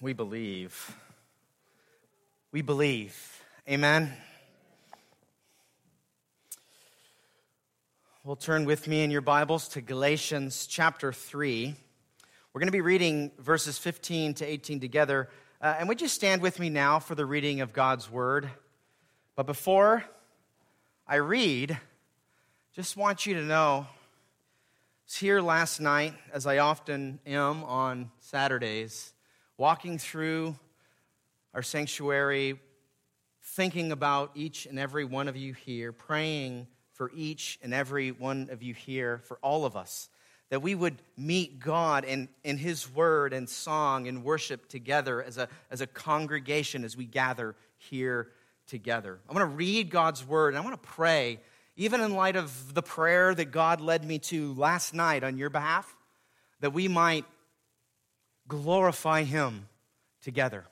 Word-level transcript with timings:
we 0.00 0.14
believe. 0.14 0.96
We 2.52 2.62
believe. 2.62 3.44
Amen. 3.68 4.10
Well, 8.24 8.36
turn 8.36 8.64
with 8.64 8.88
me 8.88 9.02
in 9.02 9.10
your 9.10 9.20
Bibles 9.20 9.68
to 9.68 9.82
Galatians 9.82 10.66
chapter 10.66 11.12
3. 11.12 11.74
We're 12.52 12.58
going 12.58 12.68
to 12.68 12.72
be 12.72 12.80
reading 12.80 13.30
verses 13.38 13.76
15 13.76 14.34
to 14.34 14.46
18 14.46 14.80
together. 14.80 15.28
Uh, 15.60 15.76
and 15.78 15.86
would 15.86 16.00
you 16.00 16.08
stand 16.08 16.40
with 16.40 16.58
me 16.58 16.70
now 16.70 16.98
for 16.98 17.14
the 17.14 17.26
reading 17.26 17.60
of 17.60 17.74
God's 17.74 18.10
word? 18.10 18.48
But 19.36 19.44
before 19.44 20.02
I 21.06 21.16
read, 21.16 21.78
just 22.74 22.96
want 22.96 23.26
you 23.26 23.34
to 23.34 23.42
know, 23.42 23.86
I 23.86 25.04
was 25.04 25.16
here 25.16 25.42
last 25.42 25.78
night, 25.78 26.14
as 26.32 26.46
I 26.46 26.56
often 26.56 27.20
am 27.26 27.64
on 27.64 28.10
Saturdays, 28.20 29.12
walking 29.60 29.98
through 29.98 30.56
our 31.52 31.60
sanctuary, 31.60 32.58
thinking 33.42 33.92
about 33.92 34.30
each 34.34 34.64
and 34.64 34.78
every 34.78 35.04
one 35.04 35.28
of 35.28 35.36
you 35.36 35.52
here, 35.52 35.92
praying 35.92 36.66
for 36.94 37.10
each 37.14 37.58
and 37.62 37.74
every 37.74 38.10
one 38.10 38.48
of 38.50 38.62
you 38.62 38.72
here, 38.72 39.20
for 39.26 39.38
all 39.42 39.66
of 39.66 39.76
us, 39.76 40.08
that 40.48 40.62
we 40.62 40.74
would 40.74 41.02
meet 41.14 41.60
God 41.60 42.06
in, 42.06 42.30
in 42.42 42.56
His 42.56 42.90
word 42.90 43.34
and 43.34 43.46
song 43.46 44.08
and 44.08 44.24
worship 44.24 44.66
together 44.66 45.22
as 45.22 45.36
a, 45.36 45.46
as 45.70 45.82
a 45.82 45.86
congregation 45.86 46.82
as 46.82 46.96
we 46.96 47.04
gather 47.04 47.54
here 47.76 48.28
together. 48.66 49.18
I 49.28 49.34
want 49.34 49.42
to 49.42 49.56
read 49.56 49.90
God's 49.90 50.26
word 50.26 50.54
and 50.54 50.58
I 50.58 50.62
want 50.62 50.82
to 50.82 50.88
pray, 50.88 51.38
even 51.76 52.00
in 52.00 52.14
light 52.14 52.36
of 52.36 52.72
the 52.72 52.82
prayer 52.82 53.34
that 53.34 53.50
God 53.50 53.82
led 53.82 54.06
me 54.06 54.20
to 54.20 54.54
last 54.54 54.94
night 54.94 55.22
on 55.22 55.36
your 55.36 55.50
behalf, 55.50 55.94
that 56.60 56.72
we 56.72 56.88
might 56.88 57.26
glorify 58.50 59.22
Him 59.22 59.68
together. 60.20 60.66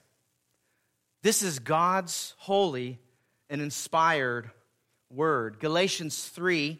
This 1.22 1.42
is 1.42 1.58
God's 1.58 2.34
holy 2.36 2.98
and 3.48 3.62
inspired 3.62 4.50
word. 5.10 5.58
Galatians 5.58 6.26
3 6.26 6.78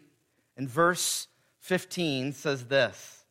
and 0.55 0.69
verse 0.69 1.27
15 1.61 2.33
says 2.33 2.65
this 2.65 3.23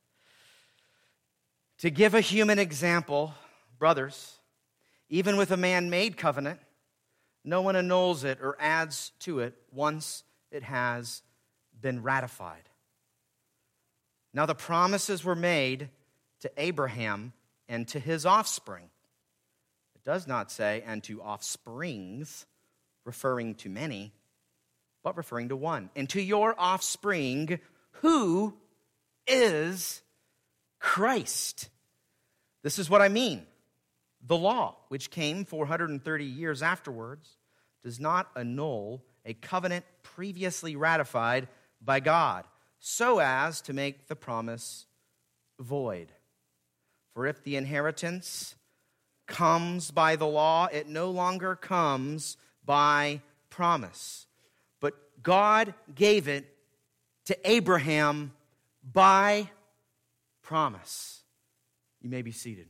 To 1.79 1.91
give 1.91 2.15
a 2.15 2.21
human 2.21 2.59
example, 2.59 3.35
brothers, 3.79 4.39
even 5.09 5.37
with 5.37 5.53
a 5.53 5.57
man 5.57 5.89
made 5.89 6.17
covenant, 6.17 6.59
no 7.45 7.63
one 7.63 7.77
annuls 7.77 8.25
it 8.25 8.39
or 8.43 8.57
adds 8.59 9.13
to 9.21 9.41
it 9.41 9.55
once 9.73 10.25
it 10.51 10.65
has 10.65 11.23
been 11.81 12.03
ratified. 12.03 12.69
Now, 14.35 14.45
the 14.47 14.55
promises 14.55 15.25
were 15.25 15.37
made 15.37 15.89
to 16.41 16.51
Abraham 16.57 17.33
and 17.69 17.87
to 17.89 18.01
his 18.01 18.25
offspring. 18.25 18.89
It 19.95 20.05
does 20.05 20.27
not 20.27 20.51
say, 20.51 20.83
and 20.87 21.03
to 21.05 21.21
offsprings, 21.21 22.47
referring 23.05 23.55
to 23.57 23.69
many, 23.69 24.13
but 25.03 25.17
referring 25.17 25.51
to 25.51 25.57
one. 25.57 25.91
And 25.97 26.09
to 26.11 26.23
your 26.23 26.55
offspring, 26.59 27.61
who 28.03 28.55
is 29.27 30.03
Christ. 30.79 31.69
This 32.63 32.79
is 32.79 32.91
what 32.91 33.03
I 33.03 33.09
mean. 33.09 33.47
The 34.27 34.37
law, 34.37 34.77
which 34.89 35.11
came 35.11 35.45
430 35.45 36.25
years 36.25 36.63
afterwards, 36.63 37.37
does 37.83 38.01
not 38.01 38.31
annul 38.37 39.05
a 39.25 39.35
covenant 39.35 39.85
previously 40.03 40.75
ratified 40.75 41.49
by 41.81 42.01
God, 42.01 42.45
so 42.81 43.21
as 43.21 43.61
to 43.63 43.73
make 43.73 44.09
the 44.09 44.17
promise 44.17 44.87
void. 45.61 46.13
For 47.19 47.27
if 47.27 47.43
the 47.43 47.57
inheritance 47.57 48.55
comes 49.27 49.91
by 49.91 50.15
the 50.15 50.25
law, 50.25 50.67
it 50.67 50.87
no 50.87 51.11
longer 51.11 51.57
comes 51.57 52.37
by 52.65 53.23
promise. 53.51 54.29
But 54.79 54.95
God 55.21 55.75
gave 55.93 56.29
it 56.29 56.47
to 57.25 57.37
Abraham 57.43 58.35
by 58.85 59.51
promise. 60.43 61.25
You 62.01 62.09
may 62.09 62.23
be 62.23 62.31
seated. 62.31 62.69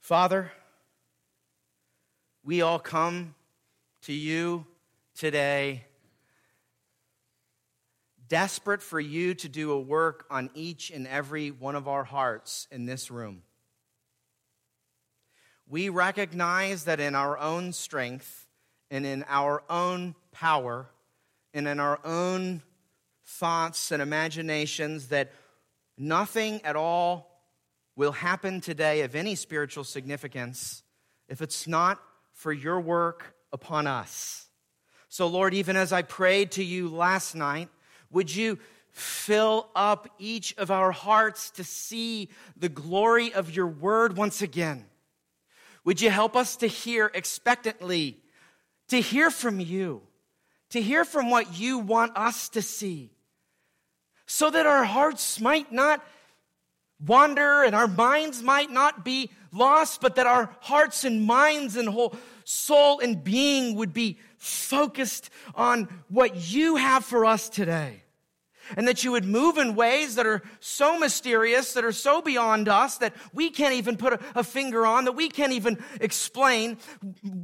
Father, 0.00 0.50
we 2.42 2.62
all 2.62 2.80
come 2.80 3.36
to 4.02 4.12
you 4.12 4.66
today 5.14 5.84
desperate 8.28 8.82
for 8.82 9.00
you 9.00 9.34
to 9.34 9.48
do 9.48 9.72
a 9.72 9.80
work 9.80 10.26
on 10.30 10.50
each 10.54 10.90
and 10.90 11.06
every 11.06 11.50
one 11.50 11.74
of 11.74 11.88
our 11.88 12.04
hearts 12.04 12.68
in 12.70 12.86
this 12.86 13.10
room. 13.10 13.42
We 15.68 15.88
recognize 15.88 16.84
that 16.84 17.00
in 17.00 17.14
our 17.14 17.38
own 17.38 17.72
strength 17.72 18.46
and 18.90 19.04
in 19.04 19.24
our 19.28 19.62
own 19.68 20.14
power 20.32 20.88
and 21.52 21.68
in 21.68 21.80
our 21.80 22.00
own 22.04 22.62
thoughts 23.24 23.90
and 23.92 24.00
imaginations 24.00 25.08
that 25.08 25.32
nothing 25.98 26.62
at 26.64 26.76
all 26.76 27.42
will 27.96 28.12
happen 28.12 28.60
today 28.60 29.02
of 29.02 29.14
any 29.14 29.34
spiritual 29.34 29.84
significance 29.84 30.82
if 31.28 31.42
it's 31.42 31.66
not 31.66 32.00
for 32.32 32.52
your 32.52 32.80
work 32.80 33.34
upon 33.52 33.86
us. 33.86 34.46
So, 35.08 35.26
Lord, 35.26 35.52
even 35.52 35.76
as 35.76 35.92
I 35.92 36.02
prayed 36.02 36.52
to 36.52 36.64
you 36.64 36.88
last 36.88 37.34
night, 37.34 37.68
would 38.10 38.34
you 38.34 38.58
fill 38.90 39.68
up 39.76 40.08
each 40.18 40.54
of 40.56 40.70
our 40.70 40.90
hearts 40.90 41.50
to 41.50 41.64
see 41.64 42.28
the 42.56 42.68
glory 42.68 43.32
of 43.32 43.54
your 43.54 43.66
word 43.66 44.16
once 44.16 44.42
again? 44.42 44.84
Would 45.84 46.00
you 46.00 46.10
help 46.10 46.36
us 46.36 46.56
to 46.56 46.66
hear 46.66 47.10
expectantly, 47.14 48.18
to 48.88 49.00
hear 49.00 49.30
from 49.30 49.60
you, 49.60 50.02
to 50.70 50.82
hear 50.82 51.04
from 51.04 51.30
what 51.30 51.58
you 51.58 51.78
want 51.78 52.16
us 52.16 52.48
to 52.50 52.62
see, 52.62 53.10
so 54.26 54.50
that 54.50 54.66
our 54.66 54.84
hearts 54.84 55.40
might 55.40 55.72
not 55.72 56.04
wander 57.06 57.62
and 57.62 57.74
our 57.74 57.88
minds 57.88 58.42
might 58.42 58.70
not 58.70 59.04
be 59.04 59.30
lost, 59.52 60.00
but 60.00 60.16
that 60.16 60.26
our 60.26 60.50
hearts 60.60 61.04
and 61.04 61.24
minds 61.24 61.76
and 61.76 61.88
whole 61.88 62.14
soul 62.48 62.98
and 63.00 63.22
being 63.22 63.74
would 63.74 63.92
be 63.92 64.18
focused 64.38 65.28
on 65.54 65.86
what 66.08 66.50
you 66.50 66.76
have 66.76 67.04
for 67.04 67.26
us 67.26 67.50
today. 67.50 68.02
And 68.76 68.88
that 68.88 69.04
you 69.04 69.12
would 69.12 69.24
move 69.24 69.58
in 69.58 69.74
ways 69.74 70.14
that 70.14 70.26
are 70.26 70.42
so 70.60 70.98
mysterious, 70.98 71.74
that 71.74 71.84
are 71.84 71.92
so 71.92 72.20
beyond 72.22 72.68
us, 72.68 72.98
that 72.98 73.14
we 73.32 73.50
can't 73.50 73.74
even 73.74 73.96
put 73.96 74.20
a, 74.34 74.44
finger 74.44 74.86
on, 74.86 75.04
that 75.04 75.12
we 75.12 75.28
can't 75.28 75.52
even 75.52 75.82
explain. 76.00 76.78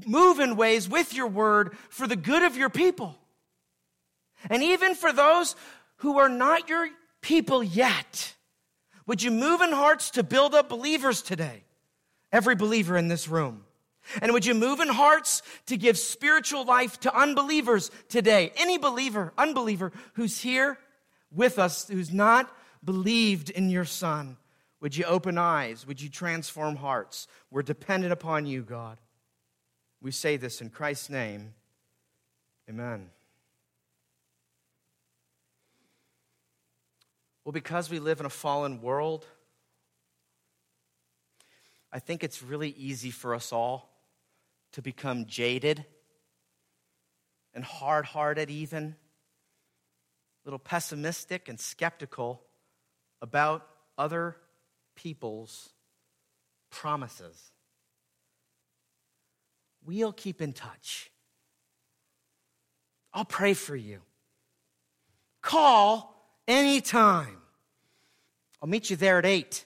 Move 0.06 0.38
in 0.38 0.56
ways 0.56 0.88
with 0.88 1.14
your 1.14 1.28
word 1.28 1.76
for 1.88 2.06
the 2.06 2.16
good 2.16 2.42
of 2.42 2.56
your 2.56 2.70
people. 2.70 3.16
And 4.50 4.62
even 4.62 4.94
for 4.94 5.12
those 5.12 5.56
who 5.96 6.18
are 6.18 6.28
not 6.28 6.68
your 6.68 6.88
people 7.22 7.62
yet, 7.62 8.34
would 9.06 9.22
you 9.22 9.30
move 9.30 9.62
in 9.62 9.72
hearts 9.72 10.10
to 10.12 10.22
build 10.22 10.54
up 10.54 10.68
believers 10.68 11.22
today? 11.22 11.64
Every 12.32 12.54
believer 12.54 12.96
in 12.98 13.08
this 13.08 13.28
room. 13.28 13.64
And 14.20 14.32
would 14.32 14.46
you 14.46 14.54
move 14.54 14.80
in 14.80 14.88
hearts 14.88 15.42
to 15.66 15.76
give 15.76 15.98
spiritual 15.98 16.64
life 16.64 17.00
to 17.00 17.16
unbelievers 17.16 17.90
today? 18.08 18.52
Any 18.56 18.78
believer, 18.78 19.32
unbeliever 19.36 19.92
who's 20.14 20.40
here 20.40 20.78
with 21.30 21.58
us, 21.58 21.88
who's 21.88 22.12
not 22.12 22.54
believed 22.84 23.50
in 23.50 23.70
your 23.70 23.84
Son, 23.84 24.36
would 24.80 24.96
you 24.96 25.04
open 25.04 25.38
eyes? 25.38 25.86
Would 25.86 26.02
you 26.02 26.10
transform 26.10 26.76
hearts? 26.76 27.26
We're 27.50 27.62
dependent 27.62 28.12
upon 28.12 28.46
you, 28.46 28.62
God. 28.62 28.98
We 30.02 30.10
say 30.10 30.36
this 30.36 30.60
in 30.60 30.68
Christ's 30.68 31.08
name. 31.08 31.54
Amen. 32.68 33.08
Well, 37.44 37.52
because 37.52 37.90
we 37.90 37.98
live 37.98 38.20
in 38.20 38.26
a 38.26 38.30
fallen 38.30 38.80
world, 38.82 39.26
I 41.92 41.98
think 41.98 42.24
it's 42.24 42.42
really 42.42 42.70
easy 42.70 43.10
for 43.10 43.34
us 43.34 43.52
all 43.52 43.93
to 44.74 44.82
become 44.82 45.26
jaded 45.26 45.84
and 47.54 47.62
hard 47.64 48.04
hearted, 48.04 48.50
even, 48.50 48.96
a 50.44 50.48
little 50.48 50.58
pessimistic 50.58 51.48
and 51.48 51.60
skeptical 51.60 52.42
about 53.22 53.64
other 53.96 54.36
people's 54.96 55.70
promises. 56.70 57.52
We'll 59.86 60.12
keep 60.12 60.42
in 60.42 60.52
touch. 60.52 61.10
I'll 63.12 63.24
pray 63.24 63.54
for 63.54 63.76
you. 63.76 64.00
Call 65.40 66.40
anytime. 66.48 67.36
I'll 68.60 68.68
meet 68.68 68.90
you 68.90 68.96
there 68.96 69.18
at 69.18 69.26
8. 69.26 69.64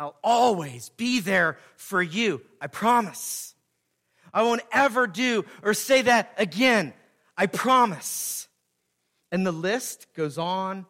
I'll 0.00 0.16
always 0.24 0.88
be 0.88 1.20
there 1.20 1.58
for 1.76 2.00
you. 2.00 2.40
I 2.58 2.68
promise. 2.68 3.54
I 4.32 4.42
won't 4.42 4.62
ever 4.72 5.06
do 5.06 5.44
or 5.62 5.74
say 5.74 6.00
that 6.00 6.32
again. 6.38 6.94
I 7.36 7.44
promise. 7.46 8.48
And 9.30 9.46
the 9.46 9.52
list 9.52 10.06
goes 10.14 10.38
on 10.38 10.86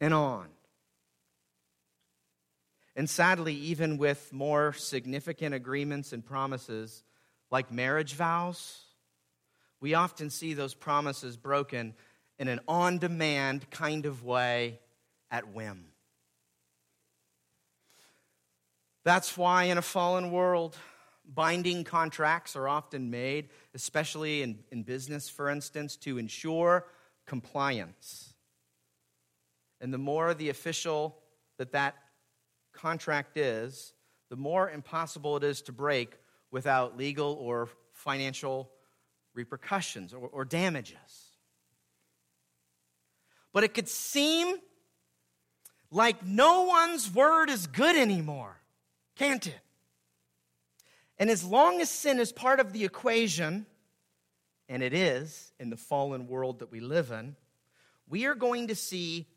and 0.00 0.12
on. 0.12 0.48
And 2.96 3.08
sadly, 3.08 3.54
even 3.54 3.98
with 3.98 4.32
more 4.32 4.72
significant 4.72 5.54
agreements 5.54 6.12
and 6.12 6.26
promises 6.26 7.04
like 7.52 7.70
marriage 7.70 8.14
vows, 8.14 8.80
we 9.80 9.94
often 9.94 10.28
see 10.28 10.54
those 10.54 10.74
promises 10.74 11.36
broken 11.36 11.94
in 12.40 12.48
an 12.48 12.58
on 12.66 12.98
demand 12.98 13.70
kind 13.70 14.06
of 14.06 14.24
way 14.24 14.80
at 15.30 15.54
whim. 15.54 15.91
That's 19.04 19.36
why, 19.36 19.64
in 19.64 19.78
a 19.78 19.82
fallen 19.82 20.30
world, 20.30 20.76
binding 21.26 21.84
contracts 21.84 22.56
are 22.56 22.68
often 22.68 23.10
made, 23.10 23.48
especially 23.74 24.42
in, 24.42 24.60
in 24.70 24.82
business, 24.82 25.28
for 25.28 25.48
instance, 25.48 25.96
to 25.96 26.18
ensure 26.18 26.86
compliance. 27.26 28.34
And 29.80 29.92
the 29.92 29.98
more 29.98 30.34
the 30.34 30.50
official 30.50 31.18
that 31.58 31.72
that 31.72 31.96
contract 32.72 33.36
is, 33.36 33.92
the 34.30 34.36
more 34.36 34.70
impossible 34.70 35.36
it 35.36 35.44
is 35.44 35.62
to 35.62 35.72
break 35.72 36.16
without 36.50 36.96
legal 36.96 37.32
or 37.34 37.68
financial 37.92 38.70
repercussions 39.34 40.14
or, 40.14 40.28
or 40.28 40.44
damages. 40.44 40.96
But 43.52 43.64
it 43.64 43.74
could 43.74 43.88
seem 43.88 44.56
like 45.90 46.24
no 46.24 46.62
one's 46.62 47.12
word 47.12 47.50
is 47.50 47.66
good 47.66 47.96
anymore, 47.96 48.61
can't 49.16 49.46
it? 49.46 49.60
And 51.18 51.30
as 51.30 51.44
long 51.44 51.80
as 51.80 51.88
sin 51.88 52.18
is 52.18 52.32
part 52.32 52.58
of 52.58 52.72
the 52.72 52.84
equation, 52.84 53.66
and 54.68 54.82
it 54.82 54.92
is 54.92 55.52
in 55.60 55.70
the 55.70 55.76
fallen 55.76 56.26
world 56.26 56.58
that 56.60 56.72
we 56.72 56.80
live 56.80 57.10
in, 57.10 57.36
we 58.08 58.26
are 58.26 58.34
going 58.34 58.68
to 58.68 58.74
see 58.74 59.28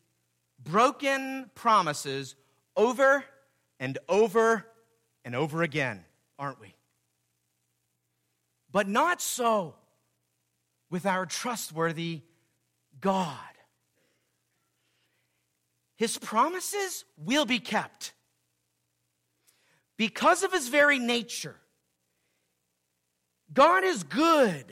broken 0.63 1.49
promises 1.53 2.35
over 2.75 3.23
and 3.79 3.97
over 4.09 4.65
and 5.23 5.35
over 5.35 5.61
again, 5.61 6.03
aren't 6.39 6.59
we? 6.59 6.73
But 8.71 8.87
not 8.87 9.21
so 9.21 9.75
with 10.89 11.05
our 11.05 11.25
trustworthy 11.25 12.21
God. 12.99 13.37
His 15.97 16.17
promises 16.17 17.05
will 17.17 17.45
be 17.45 17.59
kept 17.59 18.13
because 19.97 20.43
of 20.43 20.51
his 20.51 20.67
very 20.67 20.99
nature. 20.99 21.55
God 23.53 23.83
is 23.83 24.03
good. 24.03 24.65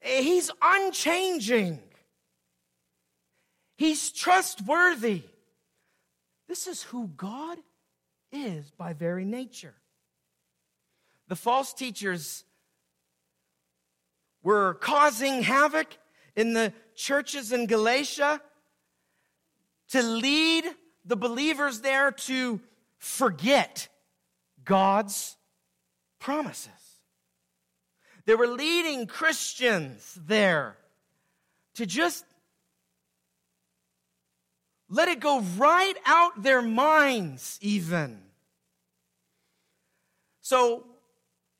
He's 0.00 0.50
unchanging. 0.62 1.80
He's 3.76 4.10
trustworthy. 4.12 5.22
This 6.48 6.66
is 6.66 6.82
who 6.82 7.08
God 7.16 7.58
is 8.30 8.70
by 8.70 8.92
very 8.92 9.24
nature. 9.24 9.74
The 11.28 11.36
false 11.36 11.72
teachers 11.72 12.44
were 14.42 14.74
causing 14.74 15.42
havoc 15.42 15.96
in 16.36 16.52
the 16.52 16.72
churches 16.94 17.50
in 17.50 17.66
Galatia 17.66 18.40
to 19.88 20.02
lead 20.02 20.64
the 21.04 21.16
believers 21.16 21.80
there 21.80 22.10
to 22.12 22.60
forget 23.04 23.88
God's 24.64 25.36
promises. 26.18 26.70
They 28.24 28.34
were 28.34 28.46
leading 28.46 29.06
Christians 29.06 30.18
there 30.26 30.78
to 31.74 31.84
just 31.84 32.24
let 34.88 35.08
it 35.08 35.20
go 35.20 35.40
right 35.58 35.94
out 36.06 36.42
their 36.42 36.62
minds, 36.62 37.58
even. 37.60 38.22
So, 40.40 40.86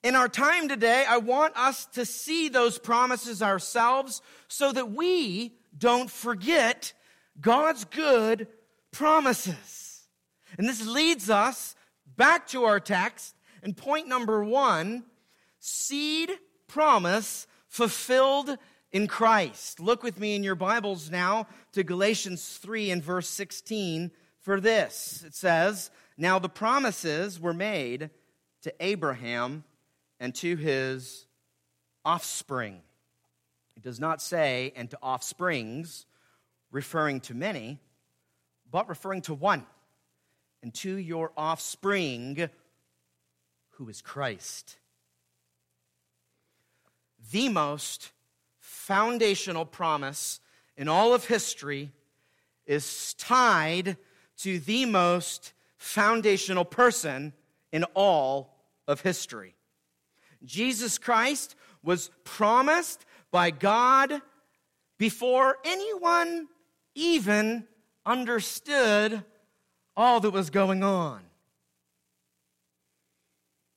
in 0.03 0.17
our 0.17 0.29
time 0.29 0.69
today, 0.69 1.05
I 1.07 1.19
want 1.19 1.57
us 1.57 1.85
to 1.93 2.07
see 2.07 2.49
those 2.49 2.79
promises 2.79 3.43
ourselves 3.43 4.23
so 4.49 4.73
that 4.73 4.93
we 4.93 5.53
don't 5.77 6.11
forget 6.11 6.95
God's 7.39 7.85
good 7.85 8.47
promises. 8.93 9.84
And 10.59 10.69
this 10.69 10.87
leads 10.87 11.31
us 11.31 11.75
back 12.17 12.47
to 12.49 12.65
our 12.65 12.81
text. 12.81 13.35
And 13.63 13.77
point 13.77 14.09
number 14.09 14.45
one 14.45 15.05
seed 15.59 16.31
promise 16.67 17.47
fulfilled 17.69 18.57
in 18.93 19.09
Christ. 19.09 19.81
Look 19.81 20.03
with 20.03 20.21
me 20.21 20.37
in 20.37 20.45
your 20.45 20.55
Bibles 20.55 21.11
now 21.11 21.49
to 21.73 21.83
Galatians 21.83 22.59
3 22.59 22.91
and 22.93 23.03
verse 23.03 23.29
16 23.29 24.11
for 24.41 24.61
this. 24.61 25.25
It 25.27 25.35
says, 25.35 25.91
Now 26.17 26.39
the 26.39 26.49
promises 26.49 27.41
were 27.41 27.55
made 27.55 28.11
to 28.63 28.73
Abraham 28.81 29.65
and 30.21 30.35
to 30.37 30.57
his 30.57 31.27
offspring. 32.05 32.83
It 33.77 33.83
does 33.83 33.99
not 33.99 34.23
say, 34.23 34.73
and 34.77 34.91
to 34.91 34.99
offsprings, 35.03 36.07
referring 36.71 37.21
to 37.23 37.35
many, 37.35 37.79
but 38.71 38.89
referring 38.89 39.23
to 39.23 39.35
one, 39.35 39.67
and 40.65 40.73
to 40.73 40.97
your 40.97 41.31
offspring, 41.37 42.49
who 43.73 43.89
is 43.91 44.01
Christ. 44.01 44.79
The 47.31 47.51
most 47.51 48.13
foundational 48.61 49.67
promise 49.67 50.41
in 50.79 50.89
all 50.89 51.13
of 51.13 51.27
history 51.27 51.93
is 52.65 53.13
tied 53.19 53.99
to 54.39 54.59
the 54.59 54.87
most 54.87 55.53
foundational 55.77 56.65
person 56.65 57.35
in 57.71 57.85
all 57.93 58.57
of 58.89 59.03
history. 59.03 59.57
Jesus 60.47 60.97
Christ 60.97 61.57
was 61.83 62.11
promised 62.25 63.05
by 63.31 63.51
God 63.51 64.23
before 64.97 65.59
anyone 65.63 66.49
even 66.95 67.67
understood 68.07 69.25
all 69.97 70.21
that 70.21 70.31
was 70.31 70.51
going 70.51 70.83
on. 70.83 71.21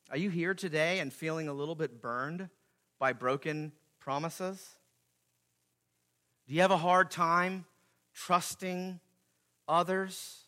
Are 0.10 0.18
you 0.18 0.30
here 0.30 0.54
today 0.54 1.00
and 1.00 1.12
feeling 1.12 1.48
a 1.48 1.54
little 1.54 1.76
bit 1.76 2.02
burned 2.02 2.50
by 2.98 3.14
broken 3.14 3.74
promises? 4.00 4.66
Do 6.48 6.54
you 6.54 6.62
have 6.62 6.72
a 6.72 6.78
hard 6.78 7.12
time 7.12 7.66
trusting 8.14 9.00
others 9.68 10.46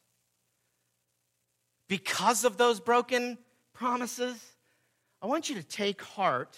because 1.88 2.46
of 2.46 2.56
those 2.56 2.80
broken 2.80 3.38
promises? 3.74 4.42
I 5.22 5.28
want 5.28 5.50
you 5.50 5.56
to 5.56 5.64
take 5.64 6.02
heart 6.02 6.58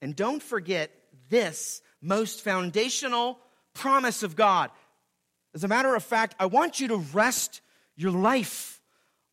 and 0.00 0.14
don't 0.14 0.42
forget 0.42 0.92
this 1.30 1.82
most 2.00 2.42
foundational 2.42 3.40
promise 3.72 4.22
of 4.22 4.36
God. 4.36 4.70
As 5.52 5.64
a 5.64 5.68
matter 5.68 5.94
of 5.96 6.04
fact, 6.04 6.36
I 6.38 6.46
want 6.46 6.78
you 6.78 6.88
to 6.88 6.96
rest 6.96 7.60
your 7.96 8.10
life 8.10 8.80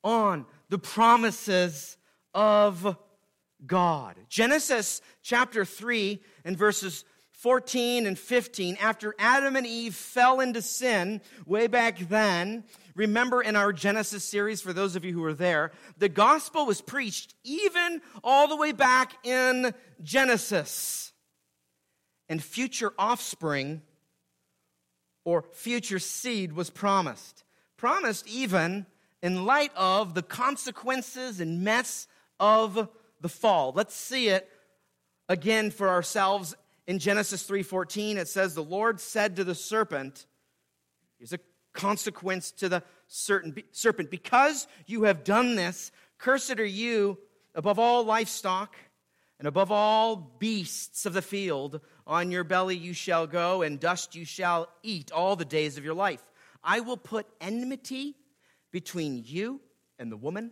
on 0.03 0.45
the 0.69 0.79
promises 0.79 1.97
of 2.33 2.97
God. 3.65 4.15
Genesis 4.29 5.01
chapter 5.21 5.65
3 5.65 6.19
and 6.45 6.57
verses 6.57 7.05
14 7.41 8.05
and 8.05 8.19
15, 8.19 8.77
after 8.79 9.15
Adam 9.17 9.55
and 9.55 9.65
Eve 9.65 9.95
fell 9.95 10.39
into 10.41 10.61
sin 10.61 11.21
way 11.47 11.65
back 11.65 11.97
then, 12.07 12.63
remember 12.93 13.41
in 13.41 13.55
our 13.55 13.73
Genesis 13.73 14.23
series, 14.23 14.61
for 14.61 14.73
those 14.73 14.95
of 14.95 15.03
you 15.03 15.11
who 15.11 15.21
were 15.21 15.33
there, 15.33 15.71
the 15.97 16.07
gospel 16.07 16.67
was 16.67 16.81
preached 16.81 17.33
even 17.43 17.99
all 18.23 18.47
the 18.47 18.55
way 18.55 18.71
back 18.71 19.25
in 19.25 19.73
Genesis. 20.03 21.13
And 22.29 22.43
future 22.43 22.93
offspring 22.97 23.81
or 25.25 25.43
future 25.51 25.99
seed 25.99 26.53
was 26.53 26.69
promised. 26.69 27.43
Promised 27.81 28.27
even 28.27 28.85
in 29.23 29.43
light 29.43 29.71
of 29.75 30.13
the 30.13 30.21
consequences 30.21 31.39
and 31.39 31.63
mess 31.63 32.07
of 32.39 32.87
the 33.21 33.27
fall. 33.27 33.73
Let's 33.75 33.95
see 33.95 34.27
it 34.27 34.47
again 35.27 35.71
for 35.71 35.89
ourselves 35.89 36.55
in 36.85 36.99
Genesis 36.99 37.41
3:14 37.49 38.17
it 38.17 38.27
says 38.27 38.53
the 38.53 38.63
Lord 38.63 38.99
said 38.99 39.35
to 39.37 39.43
the 39.43 39.55
serpent 39.55 40.27
here's 41.17 41.33
a 41.33 41.39
consequence 41.73 42.51
to 42.51 42.69
the 42.69 42.83
serpent 43.07 44.11
because 44.11 44.67
you 44.85 45.05
have 45.05 45.23
done 45.23 45.55
this 45.55 45.91
cursed 46.19 46.59
are 46.59 46.63
you 46.63 47.17
above 47.55 47.79
all 47.79 48.03
livestock 48.03 48.75
and 49.39 49.47
above 49.47 49.71
all 49.71 50.15
beasts 50.37 51.07
of 51.07 51.13
the 51.13 51.21
field. 51.23 51.81
On 52.05 52.29
your 52.29 52.43
belly 52.43 52.77
you 52.77 52.93
shall 52.93 53.25
go 53.25 53.63
and 53.63 53.79
dust 53.79 54.13
you 54.13 54.23
shall 54.23 54.69
eat 54.83 55.11
all 55.11 55.35
the 55.35 55.45
days 55.45 55.79
of 55.79 55.83
your 55.83 55.95
life 55.95 56.21
I 56.63 56.79
will 56.79 56.97
put 56.97 57.27
enmity 57.39 58.15
between 58.71 59.23
you 59.25 59.61
and 59.99 60.11
the 60.11 60.17
woman 60.17 60.51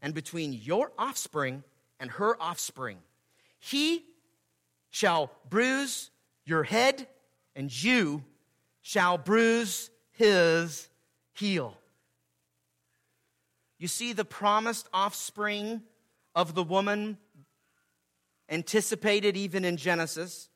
and 0.00 0.14
between 0.14 0.52
your 0.52 0.92
offspring 0.98 1.64
and 2.00 2.10
her 2.12 2.40
offspring 2.40 2.98
he 3.64 4.04
shall 4.90 5.30
bruise 5.48 6.10
your 6.44 6.64
head, 6.64 7.06
and 7.54 7.70
you 7.82 8.24
shall 8.80 9.16
bruise 9.16 9.88
his 10.10 10.88
heel. 11.32 11.78
You 13.78 13.86
see, 13.86 14.12
the 14.12 14.24
promised 14.24 14.88
offspring 14.92 15.82
of 16.34 16.56
the 16.56 16.64
woman, 16.64 17.18
anticipated 18.48 19.36
even 19.36 19.64
in 19.64 19.76
Genesis, 19.76 20.48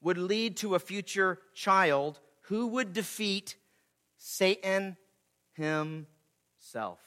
would 0.00 0.18
lead 0.18 0.56
to 0.58 0.76
a 0.76 0.78
future 0.78 1.40
child 1.52 2.20
who 2.42 2.68
would 2.68 2.92
defeat 2.92 3.56
Satan 4.18 4.96
himself. 5.54 7.00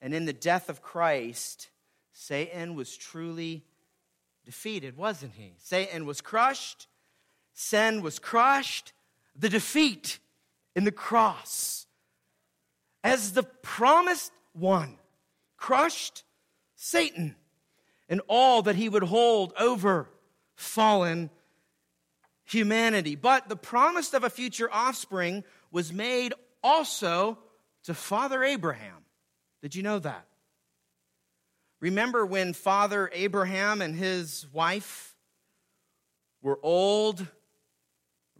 And 0.00 0.12
in 0.12 0.26
the 0.26 0.32
death 0.32 0.68
of 0.68 0.82
Christ, 0.82 1.70
Satan 2.12 2.74
was 2.74 2.96
truly 2.96 3.64
defeated, 4.44 4.96
wasn't 4.96 5.32
he? 5.36 5.54
Satan 5.58 6.04
was 6.04 6.20
crushed, 6.20 6.86
sin 7.54 8.02
was 8.02 8.18
crushed, 8.18 8.92
the 9.34 9.48
defeat 9.48 10.18
in 10.76 10.84
the 10.84 10.92
cross 10.92 11.86
as 13.04 13.32
the 13.32 13.42
promised 13.42 14.32
one, 14.54 14.96
crushed 15.56 16.24
Satan 16.74 17.36
and 18.08 18.20
all 18.28 18.62
that 18.62 18.76
he 18.76 18.88
would 18.88 19.02
hold 19.02 19.52
over 19.58 20.08
fallen 20.56 21.30
humanity. 22.44 23.16
But 23.16 23.48
the 23.48 23.56
promise 23.56 24.14
of 24.14 24.24
a 24.24 24.30
future 24.30 24.68
offspring 24.72 25.44
was 25.70 25.92
made 25.92 26.34
also 26.62 27.38
to 27.84 27.94
Father 27.94 28.42
Abraham. 28.44 29.04
Did 29.62 29.74
you 29.74 29.82
know 29.82 29.98
that? 29.98 30.26
Remember 31.80 32.24
when 32.24 32.52
Father 32.52 33.10
Abraham 33.12 33.82
and 33.82 33.94
his 33.94 34.46
wife 34.52 35.14
were 36.42 36.58
old, 36.62 37.26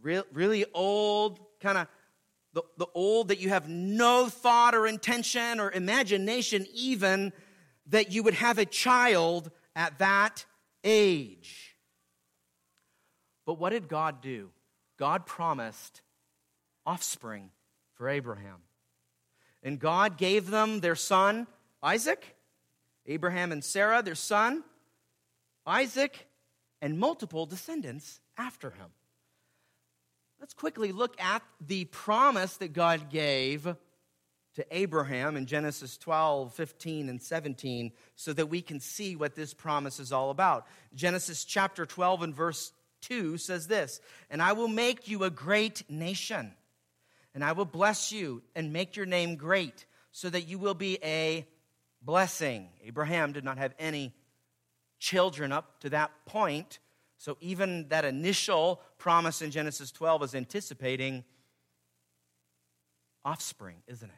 really 0.00 0.64
old, 0.73 1.40
kind 1.61 1.78
of 1.78 1.88
the, 2.54 2.62
the 2.78 2.87
old 2.94 3.28
that 3.28 3.40
you 3.40 3.49
have 3.49 3.68
no 3.68 4.28
thought 4.28 4.75
or 4.75 4.87
intention 4.87 5.61
or 5.61 5.70
imagination 5.70 6.66
even 6.73 7.32
that 7.88 8.12
you 8.12 8.23
would 8.23 8.34
have 8.34 8.58
a 8.58 8.64
child 8.64 9.50
at 9.75 9.99
that 9.99 10.44
age. 10.84 11.74
But 13.46 13.58
what 13.58 13.70
did 13.70 13.88
God 13.88 14.20
do? 14.20 14.50
God 14.98 15.26
promised 15.26 16.02
offspring 16.86 17.50
for 17.94 18.08
Abraham. 18.08 18.58
And 19.62 19.78
God 19.78 20.18
gave 20.18 20.50
them 20.50 20.80
their 20.80 20.94
son, 20.96 21.46
Isaac, 21.82 22.36
Abraham 23.06 23.52
and 23.52 23.64
Sarah, 23.64 24.02
their 24.02 24.14
son, 24.14 24.62
Isaac, 25.66 26.26
and 26.82 26.98
multiple 26.98 27.46
descendants 27.46 28.20
after 28.36 28.70
him. 28.70 28.88
Let's 30.40 30.54
quickly 30.54 30.92
look 30.92 31.18
at 31.20 31.42
the 31.66 31.86
promise 31.86 32.58
that 32.58 32.74
God 32.74 33.08
gave 33.08 33.64
to 34.56 34.66
Abraham 34.70 35.36
in 35.36 35.46
Genesis 35.46 35.96
12, 35.96 36.52
15, 36.52 37.08
and 37.08 37.20
17 37.20 37.92
so 38.14 38.32
that 38.32 38.46
we 38.46 38.60
can 38.60 38.80
see 38.80 39.16
what 39.16 39.34
this 39.34 39.54
promise 39.54 39.98
is 39.98 40.12
all 40.12 40.30
about. 40.30 40.66
Genesis 40.94 41.44
chapter 41.44 41.86
12 41.86 42.22
and 42.22 42.34
verse 42.34 42.72
2 43.04 43.37
says 43.38 43.66
this 43.66 44.00
And 44.30 44.42
I 44.42 44.52
will 44.52 44.68
make 44.68 45.08
you 45.08 45.25
a 45.25 45.30
great 45.30 45.88
nation, 45.88 46.52
and 47.34 47.44
I 47.44 47.52
will 47.52 47.64
bless 47.64 48.12
you 48.12 48.42
and 48.54 48.73
make 48.73 48.96
your 48.96 49.06
name 49.06 49.37
great, 49.37 49.87
so 50.12 50.30
that 50.30 50.42
you 50.42 50.58
will 50.58 50.75
be 50.75 50.99
a 51.02 51.46
blessing. 52.02 52.68
Abraham 52.84 53.32
did 53.32 53.44
not 53.44 53.58
have 53.58 53.75
any 53.78 54.12
children 54.99 55.52
up 55.52 55.80
to 55.80 55.90
that 55.90 56.11
point, 56.26 56.78
so 57.18 57.37
even 57.40 57.88
that 57.88 58.04
initial 58.04 58.80
promise 58.99 59.42
in 59.42 59.50
Genesis 59.50 59.90
12 59.92 60.23
is 60.25 60.34
anticipating 60.34 61.25
offspring, 63.25 63.76
isn't 63.87 64.11
it? 64.11 64.16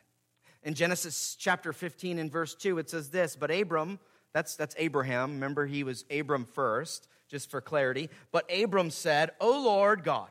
In 0.62 0.74
Genesis 0.74 1.36
chapter 1.38 1.72
15 1.72 2.18
and 2.18 2.30
verse 2.30 2.54
2, 2.54 2.78
it 2.78 2.90
says 2.90 3.10
this 3.10 3.36
But 3.36 3.50
Abram, 3.50 4.00
that's, 4.36 4.54
that's 4.54 4.74
Abraham, 4.76 5.32
remember 5.32 5.64
he 5.64 5.82
was 5.82 6.04
Abram 6.10 6.44
first, 6.44 7.08
just 7.26 7.50
for 7.50 7.62
clarity. 7.62 8.10
But 8.32 8.44
Abram 8.54 8.90
said, 8.90 9.30
O 9.40 9.62
Lord 9.62 10.04
God, 10.04 10.28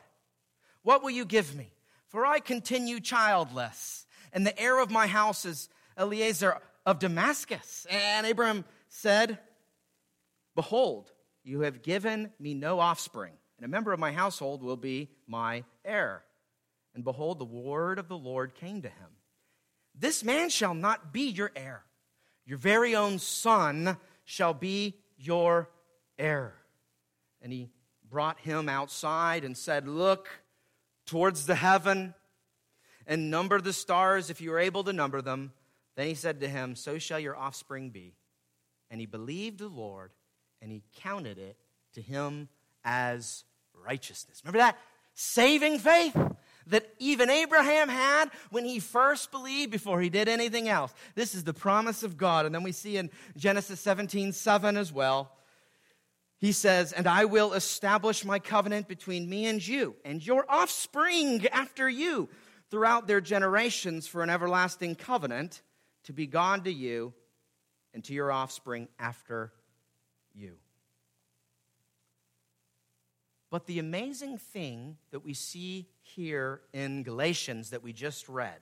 what 0.83 1.01
will 1.01 1.09
you 1.09 1.25
give 1.25 1.55
me? 1.55 1.71
For 2.09 2.23
I 2.23 2.39
continue 2.39 2.99
childless, 2.99 4.05
and 4.31 4.45
the 4.45 4.57
heir 4.61 4.79
of 4.79 4.91
my 4.91 5.07
house 5.07 5.43
is 5.43 5.69
Eliezer 5.97 6.59
of 6.85 6.99
Damascus. 6.99 7.87
And 7.89 8.27
Abram 8.27 8.63
said, 8.89 9.39
Behold, 10.53 11.11
you 11.43 11.61
have 11.61 11.81
given 11.81 12.31
me 12.39 12.53
no 12.53 12.79
offspring, 12.79 13.33
and 13.57 13.65
a 13.65 13.69
member 13.69 13.91
of 13.91 13.99
my 13.99 14.11
household 14.11 14.61
will 14.61 14.77
be 14.77 15.09
my 15.25 15.63
heir. 15.83 16.23
And 16.93 17.03
behold, 17.03 17.39
the 17.39 17.45
word 17.45 17.97
of 17.97 18.07
the 18.07 18.19
Lord 18.19 18.53
came 18.53 18.83
to 18.83 18.87
him 18.87 19.09
This 19.95 20.23
man 20.23 20.49
shall 20.49 20.75
not 20.75 21.11
be 21.11 21.23
your 21.29 21.51
heir, 21.55 21.81
your 22.45 22.57
very 22.57 22.95
own 22.95 23.19
son 23.19 23.97
shall 24.23 24.53
be 24.53 24.95
your 25.17 25.69
heir. 26.17 26.53
And 27.41 27.51
he 27.51 27.69
brought 28.09 28.39
him 28.39 28.69
outside 28.69 29.43
and 29.43 29.57
said, 29.57 29.87
Look 29.87 30.27
towards 31.05 31.45
the 31.45 31.55
heaven 31.55 32.13
and 33.07 33.29
number 33.29 33.59
the 33.61 33.73
stars 33.73 34.29
if 34.29 34.41
you 34.41 34.51
are 34.53 34.59
able 34.59 34.83
to 34.83 34.93
number 34.93 35.21
them. 35.21 35.53
Then 35.95 36.07
he 36.07 36.15
said 36.15 36.41
to 36.41 36.47
him, 36.47 36.75
So 36.75 36.97
shall 36.97 37.19
your 37.19 37.35
offspring 37.35 37.89
be. 37.89 38.15
And 38.91 38.99
he 38.99 39.05
believed 39.05 39.59
the 39.59 39.67
Lord 39.67 40.11
and 40.61 40.71
he 40.71 40.83
counted 40.97 41.37
it 41.37 41.57
to 41.93 42.01
him 42.01 42.49
as 42.83 43.43
righteousness. 43.73 44.41
Remember 44.43 44.59
that? 44.59 44.77
Saving 45.13 45.79
faith 45.79 46.15
that 46.67 46.87
even 46.99 47.29
Abraham 47.29 47.89
had 47.89 48.31
when 48.49 48.65
he 48.65 48.79
first 48.79 49.31
believed 49.31 49.71
before 49.71 50.01
he 50.01 50.09
did 50.09 50.27
anything 50.27 50.67
else. 50.67 50.93
This 51.15 51.35
is 51.35 51.43
the 51.43 51.53
promise 51.53 52.03
of 52.03 52.17
God. 52.17 52.45
And 52.45 52.55
then 52.55 52.63
we 52.63 52.71
see 52.71 52.97
in 52.97 53.09
Genesis 53.37 53.79
17 53.79 54.31
7 54.31 54.77
as 54.77 54.91
well. 54.91 55.31
He 56.37 56.51
says, 56.51 56.91
And 56.91 57.07
I 57.07 57.25
will 57.25 57.53
establish 57.53 58.25
my 58.25 58.39
covenant 58.39 58.87
between 58.87 59.29
me 59.29 59.45
and 59.45 59.65
you 59.65 59.95
and 60.03 60.25
your 60.25 60.45
offspring 60.49 61.45
after 61.47 61.89
you 61.89 62.29
throughout 62.69 63.07
their 63.07 63.21
generations 63.21 64.07
for 64.07 64.21
an 64.23 64.29
everlasting 64.29 64.95
covenant 64.95 65.61
to 66.03 66.13
be 66.13 66.27
God 66.27 66.65
to 66.65 66.73
you 66.73 67.13
and 67.93 68.03
to 68.03 68.13
your 68.13 68.31
offspring 68.31 68.87
after 68.99 69.53
you. 70.33 70.55
But 73.55 73.67
the 73.67 73.79
amazing 73.79 74.37
thing 74.37 74.97
that 75.11 75.23
we 75.23 75.33
see 75.33 75.87
here 76.01 76.59
in 76.73 77.03
Galatians 77.03 77.69
that 77.69 77.81
we 77.81 77.93
just 77.93 78.27
read 78.27 78.59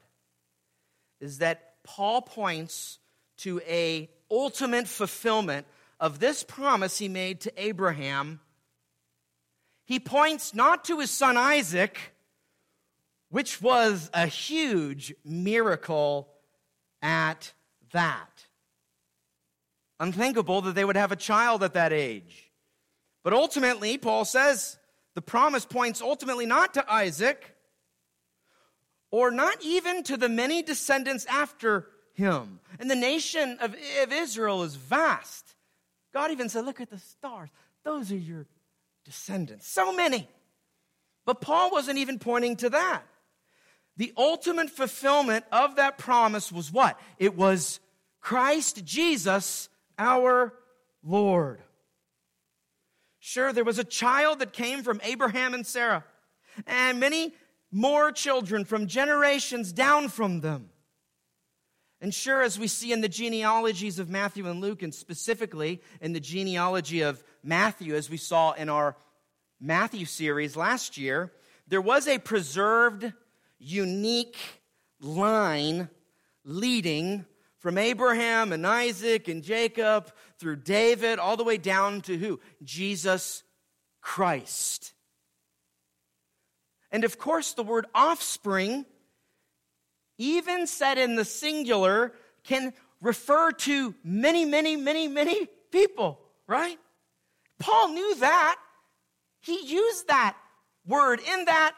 is 1.20 1.40
that 1.40 1.78
Paul 1.84 2.22
points 2.22 3.00
to 3.38 3.60
a 3.68 4.08
ultimate 4.30 4.88
fulfillment 4.88 5.66
of 6.00 6.20
this 6.20 6.44
promise 6.44 7.00
he 7.00 7.08
made 7.08 7.42
to 7.42 7.52
Abraham. 7.58 8.40
He 9.84 10.00
points 10.00 10.54
not 10.54 10.86
to 10.86 11.00
his 11.00 11.10
son 11.10 11.38
Isaac, 11.38 11.98
which 13.30 13.64
was 13.64 14.12
a 14.14 14.28
huge 14.28 15.12
miracle 15.26 16.30
at 17.02 17.52
that 17.94 18.46
unthinkable 20.00 20.62
that 20.62 20.76
they 20.76 20.86
would 20.86 20.98
have 20.98 21.12
a 21.12 21.16
child 21.16 21.64
at 21.64 21.74
that 21.74 21.92
age. 21.92 22.52
But 23.24 23.34
ultimately, 23.34 23.98
Paul 23.98 24.26
says 24.26 24.78
the 25.16 25.22
promise 25.22 25.66
points 25.66 26.02
ultimately 26.02 26.46
not 26.46 26.74
to 26.74 26.92
Isaac 26.92 27.56
or 29.12 29.30
not 29.30 29.58
even 29.64 30.04
to 30.04 30.18
the 30.18 30.30
many 30.30 30.64
descendants 30.64 31.26
after 31.28 31.88
him. 32.14 32.60
And 32.80 32.90
the 32.90 32.96
nation 32.96 33.58
of, 33.62 33.76
of 34.02 34.12
Israel 34.12 34.64
is 34.64 34.76
vast. 34.76 35.56
God 36.14 36.32
even 36.32 36.50
said, 36.50 36.66
Look 36.66 36.82
at 36.82 36.90
the 36.90 37.00
stars. 37.00 37.50
Those 37.84 38.12
are 38.12 38.18
your 38.18 38.46
descendants. 39.06 39.68
So 39.68 39.94
many. 39.94 40.28
But 41.26 41.42
Paul 41.42 41.72
wasn't 41.72 42.00
even 42.00 42.20
pointing 42.20 42.56
to 42.58 42.70
that. 42.72 43.04
The 43.98 44.14
ultimate 44.18 44.70
fulfillment 44.70 45.46
of 45.52 45.76
that 45.76 45.98
promise 45.98 46.52
was 46.52 46.72
what? 46.72 47.00
It 47.20 47.36
was 47.36 47.80
Christ 48.20 48.84
Jesus 48.84 49.70
our 49.98 50.54
Lord. 51.04 51.62
Sure, 53.26 53.54
there 53.54 53.64
was 53.64 53.80
a 53.80 53.86
child 53.86 54.40
that 54.40 54.52
came 54.52 54.84
from 54.84 55.00
Abraham 55.02 55.54
and 55.54 55.66
Sarah, 55.66 56.04
and 56.68 57.00
many 57.00 57.34
more 57.72 58.12
children 58.12 58.66
from 58.66 58.86
generations 58.86 59.72
down 59.72 60.10
from 60.10 60.42
them. 60.42 60.72
And 62.02 62.14
sure, 62.14 62.42
as 62.42 62.60
we 62.60 62.68
see 62.68 62.92
in 62.92 63.00
the 63.00 63.08
genealogies 63.08 63.98
of 63.98 64.10
Matthew 64.10 64.46
and 64.50 64.60
Luke, 64.60 64.84
and 64.84 64.94
specifically 64.94 65.82
in 66.02 66.12
the 66.12 66.20
genealogy 66.20 67.00
of 67.00 67.24
Matthew, 67.42 67.96
as 67.96 68.10
we 68.10 68.18
saw 68.18 68.52
in 68.52 68.68
our 68.68 68.98
Matthew 69.58 70.04
series 70.04 70.58
last 70.58 70.98
year, 70.98 71.32
there 71.66 71.80
was 71.80 72.10
a 72.10 72.20
preserved, 72.20 73.14
unique 73.58 74.38
line 75.00 75.88
leading 76.44 77.24
from 77.64 77.78
Abraham 77.78 78.52
and 78.52 78.68
Isaac 78.68 79.30
and 79.30 79.42
Jacob 79.42 80.12
through 80.38 80.58
David, 80.58 81.18
all 81.18 81.38
the 81.38 81.46
way 81.46 81.58
down 81.58 82.02
to 82.02 82.18
who? 82.18 82.42
Jesus 82.62 83.42
Christ. 84.02 84.94
And 86.92 87.06
of 87.06 87.18
course, 87.18 87.54
the 87.54 87.64
word 87.64 87.86
offspring 87.96 88.86
even 90.18 90.68
said 90.68 90.98
in 90.98 91.16
the 91.16 91.24
singular, 91.24 92.14
can 92.44 92.74
refer 93.02 93.52
to 93.52 93.96
many, 94.04 94.44
many, 94.44 94.76
many, 94.76 95.08
many 95.08 95.48
people, 95.72 96.20
right? 96.48 96.78
Paul 97.60 97.90
knew 97.90 98.16
that. 98.16 98.58
He 99.40 99.66
used 99.66 100.08
that 100.10 100.36
word 100.86 101.20
in 101.20 101.46
that 101.46 101.76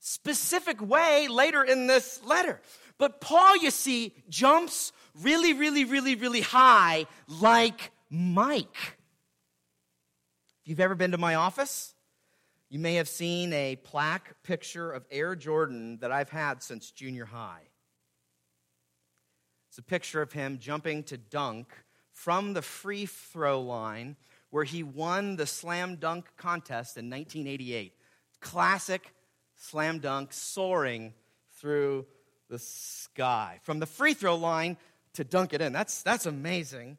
specific 0.00 0.80
way 0.80 1.28
later 1.28 1.62
in 1.62 1.86
this 1.86 2.20
letter. 2.24 2.60
But 3.02 3.20
Paul, 3.20 3.56
you 3.56 3.72
see, 3.72 4.14
jumps 4.28 4.92
really, 5.20 5.54
really, 5.54 5.84
really, 5.84 6.14
really 6.14 6.40
high 6.40 7.06
like 7.26 7.90
Mike. 8.08 8.96
If 10.60 10.68
you've 10.68 10.78
ever 10.78 10.94
been 10.94 11.10
to 11.10 11.18
my 11.18 11.34
office, 11.34 11.96
you 12.68 12.78
may 12.78 12.94
have 12.94 13.08
seen 13.08 13.52
a 13.54 13.74
plaque 13.74 14.40
picture 14.44 14.92
of 14.92 15.04
Air 15.10 15.34
Jordan 15.34 15.98
that 15.98 16.12
I've 16.12 16.28
had 16.28 16.62
since 16.62 16.92
junior 16.92 17.24
high. 17.24 17.62
It's 19.68 19.78
a 19.78 19.82
picture 19.82 20.22
of 20.22 20.30
him 20.30 20.60
jumping 20.60 21.02
to 21.02 21.16
dunk 21.16 21.74
from 22.12 22.52
the 22.52 22.62
free 22.62 23.06
throw 23.06 23.62
line 23.62 24.14
where 24.50 24.62
he 24.62 24.84
won 24.84 25.34
the 25.34 25.46
slam 25.46 25.96
dunk 25.96 26.26
contest 26.36 26.96
in 26.96 27.10
1988. 27.10 27.94
Classic 28.38 29.12
slam 29.56 29.98
dunk 29.98 30.32
soaring 30.32 31.14
through 31.54 32.06
the 32.52 32.58
sky. 32.58 33.58
From 33.62 33.78
the 33.78 33.86
free 33.86 34.12
throw 34.12 34.36
line 34.36 34.76
to 35.14 35.24
dunk 35.24 35.54
it 35.54 35.62
in. 35.62 35.72
That's, 35.72 36.02
that's 36.02 36.26
amazing. 36.26 36.98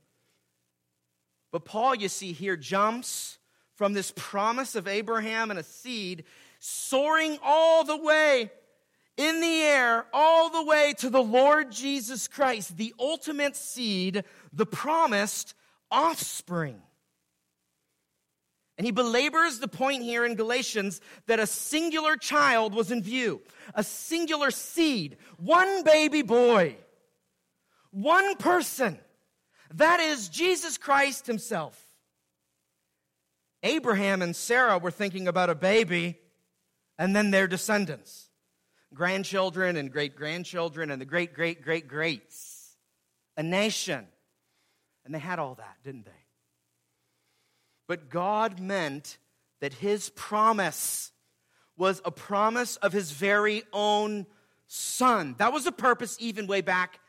But 1.51 1.63
Paul, 1.63 1.93
you 1.93 2.09
see 2.09 2.33
here, 2.33 2.57
jumps 2.57 3.37
from 3.75 3.93
this 3.93 4.11
promise 4.15 4.75
of 4.75 4.87
Abraham 4.87 5.51
and 5.51 5.59
a 5.59 5.63
seed 5.63 6.23
soaring 6.57 7.37
all 7.43 7.83
the 7.83 7.97
way 7.97 8.51
in 9.15 9.41
the 9.41 9.61
air, 9.61 10.07
all 10.11 10.49
the 10.49 10.63
way 10.63 10.95
to 10.97 11.11
the 11.11 11.21
Lord 11.21 11.71
Jesus 11.71 12.27
Christ, 12.27 12.75
the 12.77 12.95
ultimate 12.99 13.55
seed, 13.55 14.23
the 14.51 14.65
promised 14.65 15.53
offspring. 15.91 16.81
And 18.77 18.85
he 18.85 18.91
belabors 18.91 19.59
the 19.59 19.67
point 19.67 20.03
here 20.03 20.25
in 20.25 20.35
Galatians 20.35 20.99
that 21.27 21.39
a 21.39 21.45
singular 21.45 22.17
child 22.17 22.73
was 22.73 22.91
in 22.91 23.03
view, 23.03 23.41
a 23.75 23.83
singular 23.83 24.49
seed, 24.49 25.17
one 25.37 25.83
baby 25.83 26.23
boy, 26.23 26.77
one 27.91 28.35
person. 28.35 28.97
That 29.75 29.99
is 29.99 30.29
Jesus 30.29 30.77
Christ 30.77 31.27
himself. 31.27 31.79
Abraham 33.61 34.21
and 34.21 34.35
Sarah 34.35 34.77
were 34.77 34.91
thinking 34.91 35.27
about 35.27 35.49
a 35.49 35.55
baby 35.55 36.19
and 36.97 37.15
then 37.15 37.31
their 37.31 37.47
descendants, 37.47 38.29
grandchildren 38.93 39.77
and 39.77 39.91
great 39.91 40.15
grandchildren 40.15 40.91
and 40.91 40.99
the 40.99 41.05
great 41.05 41.33
great 41.33 41.61
great 41.61 41.87
greats, 41.87 42.75
a 43.37 43.43
nation. 43.43 44.07
And 45.05 45.13
they 45.13 45.19
had 45.19 45.39
all 45.39 45.55
that, 45.55 45.77
didn't 45.83 46.05
they? 46.05 46.22
But 47.87 48.09
God 48.09 48.59
meant 48.59 49.17
that 49.59 49.73
his 49.73 50.09
promise 50.09 51.11
was 51.77 52.01
a 52.05 52.11
promise 52.11 52.75
of 52.77 52.93
his 52.93 53.11
very 53.11 53.63
own 53.73 54.25
son. 54.67 55.35
That 55.37 55.53
was 55.53 55.63
the 55.63 55.71
purpose 55.71 56.17
even 56.19 56.47
way 56.47 56.61
back, 56.61 56.99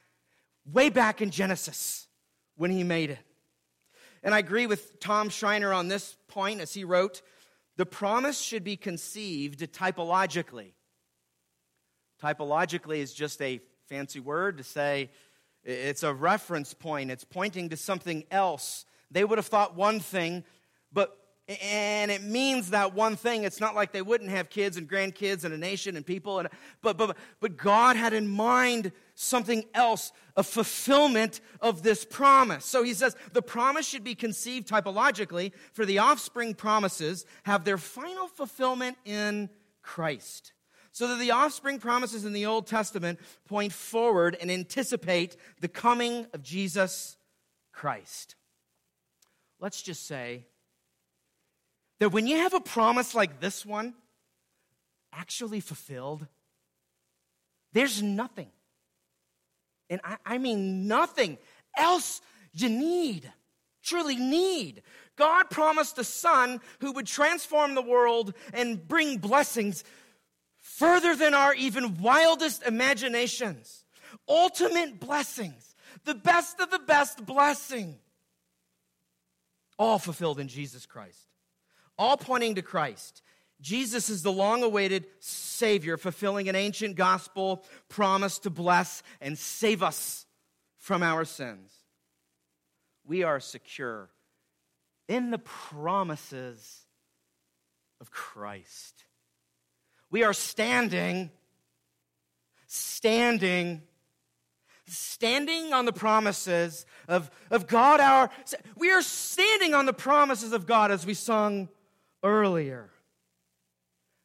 way 0.70 0.88
back 0.88 1.20
in 1.20 1.30
Genesis 1.30 2.06
when 2.56 2.70
he 2.70 2.82
made 2.82 3.10
it. 3.10 3.18
And 4.22 4.34
I 4.34 4.38
agree 4.38 4.66
with 4.66 5.00
Tom 5.00 5.28
Schreiner 5.28 5.72
on 5.72 5.88
this 5.88 6.16
point 6.28 6.60
as 6.60 6.72
he 6.72 6.84
wrote 6.84 7.22
the 7.76 7.86
promise 7.86 8.40
should 8.40 8.64
be 8.64 8.76
conceived 8.76 9.60
typologically. 9.72 10.72
Typologically 12.22 12.98
is 12.98 13.12
just 13.12 13.42
a 13.42 13.60
fancy 13.88 14.20
word 14.20 14.58
to 14.58 14.64
say 14.64 15.10
it's 15.64 16.02
a 16.02 16.14
reference 16.14 16.72
point, 16.72 17.10
it's 17.10 17.24
pointing 17.24 17.70
to 17.70 17.76
something 17.76 18.24
else. 18.30 18.84
They 19.10 19.24
would 19.24 19.38
have 19.38 19.46
thought 19.46 19.74
one 19.74 20.00
thing, 20.00 20.44
but 20.94 21.18
and 21.46 22.10
it 22.10 22.22
means 22.22 22.70
that 22.70 22.94
one 22.94 23.16
thing. 23.16 23.44
It's 23.44 23.60
not 23.60 23.74
like 23.74 23.92
they 23.92 24.00
wouldn't 24.00 24.30
have 24.30 24.48
kids 24.48 24.78
and 24.78 24.88
grandkids 24.88 25.44
and 25.44 25.52
a 25.52 25.58
nation 25.58 25.94
and 25.94 26.06
people 26.06 26.38
and 26.38 26.48
but 26.80 26.96
but 26.96 27.16
but 27.40 27.56
god 27.58 27.96
had 27.96 28.14
in 28.14 28.26
mind 28.26 28.92
something 29.14 29.64
else 29.74 30.10
a 30.36 30.42
fulfillment 30.42 31.40
of 31.60 31.82
this 31.82 32.04
promise. 32.04 32.64
So 32.64 32.82
he 32.82 32.94
says 32.94 33.14
the 33.32 33.42
promise 33.42 33.86
should 33.86 34.04
be 34.04 34.14
conceived 34.14 34.66
typologically 34.66 35.52
for 35.72 35.84
the 35.84 35.98
offspring 35.98 36.54
promises 36.54 37.26
have 37.42 37.64
their 37.64 37.78
final 37.78 38.26
fulfillment 38.26 38.96
in 39.04 39.50
christ. 39.82 40.52
So 40.92 41.08
that 41.08 41.18
the 41.18 41.32
offspring 41.32 41.78
promises 41.78 42.24
in 42.24 42.32
the 42.32 42.46
old 42.46 42.66
testament 42.66 43.18
point 43.46 43.72
forward 43.72 44.36
and 44.40 44.50
anticipate 44.50 45.36
the 45.60 45.68
coming 45.68 46.26
of 46.32 46.42
jesus 46.42 47.18
christ. 47.70 48.36
Let's 49.60 49.82
just 49.82 50.06
say 50.06 50.46
that 52.00 52.10
when 52.10 52.26
you 52.26 52.36
have 52.36 52.54
a 52.54 52.60
promise 52.60 53.14
like 53.14 53.40
this 53.40 53.64
one 53.64 53.94
actually 55.12 55.60
fulfilled, 55.60 56.26
there's 57.72 58.02
nothing, 58.02 58.50
and 59.90 60.00
I, 60.04 60.16
I 60.24 60.38
mean 60.38 60.86
nothing 60.88 61.38
else 61.76 62.20
you 62.52 62.68
need, 62.68 63.30
truly 63.82 64.16
need. 64.16 64.82
God 65.16 65.50
promised 65.50 65.98
a 65.98 66.04
son 66.04 66.60
who 66.80 66.92
would 66.92 67.06
transform 67.06 67.74
the 67.74 67.82
world 67.82 68.34
and 68.52 68.86
bring 68.86 69.18
blessings 69.18 69.84
further 70.58 71.14
than 71.14 71.34
our 71.34 71.54
even 71.54 71.98
wildest 71.98 72.64
imaginations. 72.64 73.84
Ultimate 74.28 74.98
blessings, 74.98 75.74
the 76.04 76.14
best 76.14 76.60
of 76.60 76.70
the 76.70 76.78
best 76.78 77.24
blessing, 77.24 77.98
all 79.78 79.98
fulfilled 79.98 80.40
in 80.40 80.48
Jesus 80.48 80.86
Christ 80.86 81.28
all 81.98 82.16
pointing 82.16 82.56
to 82.56 82.62
Christ. 82.62 83.22
Jesus 83.60 84.10
is 84.10 84.22
the 84.22 84.32
long 84.32 84.62
awaited 84.62 85.06
Savior, 85.20 85.96
fulfilling 85.96 86.48
an 86.48 86.56
ancient 86.56 86.96
gospel 86.96 87.64
promise 87.88 88.38
to 88.40 88.50
bless 88.50 89.02
and 89.20 89.38
save 89.38 89.82
us 89.82 90.26
from 90.76 91.02
our 91.02 91.24
sins. 91.24 91.72
We 93.06 93.22
are 93.22 93.40
secure 93.40 94.10
in 95.08 95.30
the 95.30 95.38
promises 95.38 96.84
of 98.00 98.10
Christ. 98.10 99.04
We 100.10 100.24
are 100.24 100.32
standing, 100.32 101.30
standing, 102.66 103.82
standing 104.86 105.72
on 105.72 105.86
the 105.86 105.92
promises 105.92 106.86
of, 107.08 107.30
of 107.50 107.66
God. 107.66 108.00
Our, 108.00 108.30
we 108.76 108.90
are 108.90 109.02
standing 109.02 109.74
on 109.74 109.86
the 109.86 109.92
promises 109.92 110.52
of 110.52 110.66
God 110.66 110.90
as 110.90 111.06
we 111.06 111.14
sung 111.14 111.68
earlier. 112.24 112.90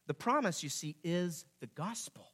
The 0.08 0.16
promise, 0.16 0.64
you 0.64 0.70
see, 0.70 0.96
is 1.04 1.46
the 1.60 1.68
gospel. 1.68 2.32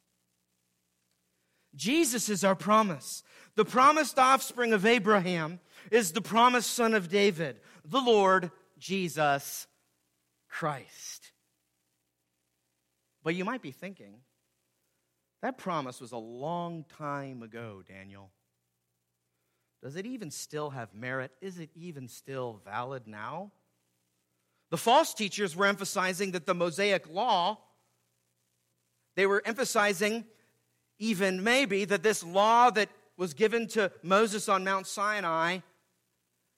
Jesus 1.75 2.30
is 2.30 2.45
our 2.45 2.56
promise. 2.56 3.23
The 3.56 3.65
promised 3.65 4.17
offspring 4.17 4.71
of 4.71 4.86
Abraham 4.86 5.60
is 5.91 6.13
the 6.13 6.21
promised 6.21 6.71
son 6.71 6.93
of 6.93 7.10
David, 7.10 7.58
the 7.84 7.99
Lord 7.99 8.51
Jesus 8.78 9.67
Christ. 10.47 11.32
But 13.23 13.36
you 13.36 13.43
might 13.43 13.62
be 13.62 13.71
thinking, 13.71 14.21
that 15.41 15.58
promise 15.58 15.99
was 15.99 16.13
a 16.13 16.17
long 16.17 16.86
time 16.97 17.43
ago, 17.43 17.84
Daniel. 17.86 18.32
Does 19.84 19.95
it 19.95 20.06
even 20.06 20.32
still 20.32 20.69
have 20.69 20.93
merit? 20.93 21.32
Is 21.41 21.60
it 21.60 21.69
even 21.75 22.08
still 22.08 22.62
valid 22.63 23.06
now? 23.06 23.51
The 24.71 24.78
false 24.78 25.13
teachers 25.13 25.56
were 25.56 25.65
emphasizing 25.65 26.32
that 26.32 26.45
the 26.45 26.56
Mosaic 26.56 27.10
law, 27.10 27.60
they 29.15 29.25
were 29.25 29.41
emphasizing 29.45 30.25
even 30.99 31.43
maybe 31.43 31.86
that 31.86 32.04
this 32.04 32.23
law 32.23 32.69
that 32.71 32.89
was 33.17 33.34
given 33.34 33.67
to 33.67 33.91
Moses 34.01 34.49
on 34.49 34.63
Mount 34.63 34.88
Sinai, 34.88 35.60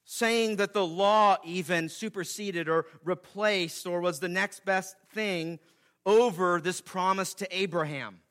saying 0.05 0.55
that 0.55 0.73
the 0.73 0.85
law 0.85 1.37
even 1.43 1.89
superseded 1.89 2.69
or 2.69 2.85
replaced 3.03 3.85
or 3.85 3.99
was 3.99 4.19
the 4.19 4.29
next 4.29 4.63
best 4.63 4.95
thing 5.13 5.59
over 6.05 6.61
this 6.61 6.79
promise 6.79 7.33
to 7.35 7.47
Abraham. 7.55 8.21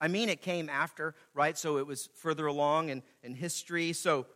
I 0.00 0.08
mean, 0.08 0.28
it 0.28 0.42
came 0.42 0.68
after, 0.68 1.14
right? 1.32 1.56
So 1.56 1.78
it 1.78 1.86
was 1.86 2.08
further 2.16 2.46
along 2.46 2.88
in, 2.88 3.04
in 3.22 3.34
history. 3.34 3.92
So 3.92 4.26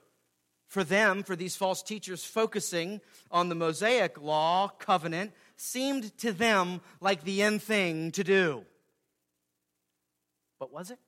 for 0.69 0.83
them, 0.85 1.23
for 1.23 1.37
these 1.37 1.57
false 1.57 1.83
teachers, 1.83 2.25
focusing 2.25 3.01
on 3.31 3.49
the 3.49 3.55
Mosaic 3.55 4.21
law 4.21 4.69
covenant 4.69 5.33
seemed 5.57 6.17
to 6.19 6.33
them 6.33 6.81
like 7.01 7.23
the 7.25 7.43
end 7.43 7.63
thing 7.63 8.11
to 8.13 8.25
do. 8.25 8.65
But 10.59 10.73
was 10.73 10.91
it? 10.91 10.99